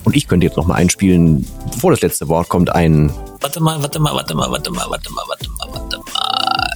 [0.05, 3.83] Und ich könnte jetzt noch mal einspielen, bevor das letzte Wort kommt, ein Warte mal,
[3.83, 6.22] warte mal, warte mal, warte mal, warte mal, warte mal, warte mal.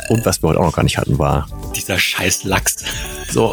[0.09, 1.49] Und was wir heute auch noch gar nicht hatten, war.
[1.75, 2.77] Dieser scheiß Lachs.
[3.29, 3.53] So,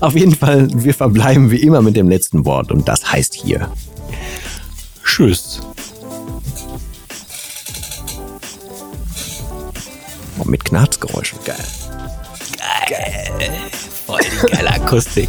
[0.00, 3.70] auf jeden Fall, wir verbleiben wie immer mit dem letzten Wort und das heißt hier.
[5.04, 5.60] Tschüss.
[10.38, 11.56] Oh, mit Knarzgeräuschen, geil.
[12.88, 13.30] Geil.
[13.38, 13.50] geil.
[14.06, 15.28] Voll die geile Akustik.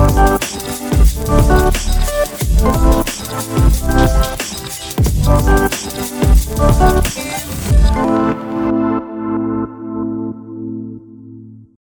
[0.00, 0.99] Thank you.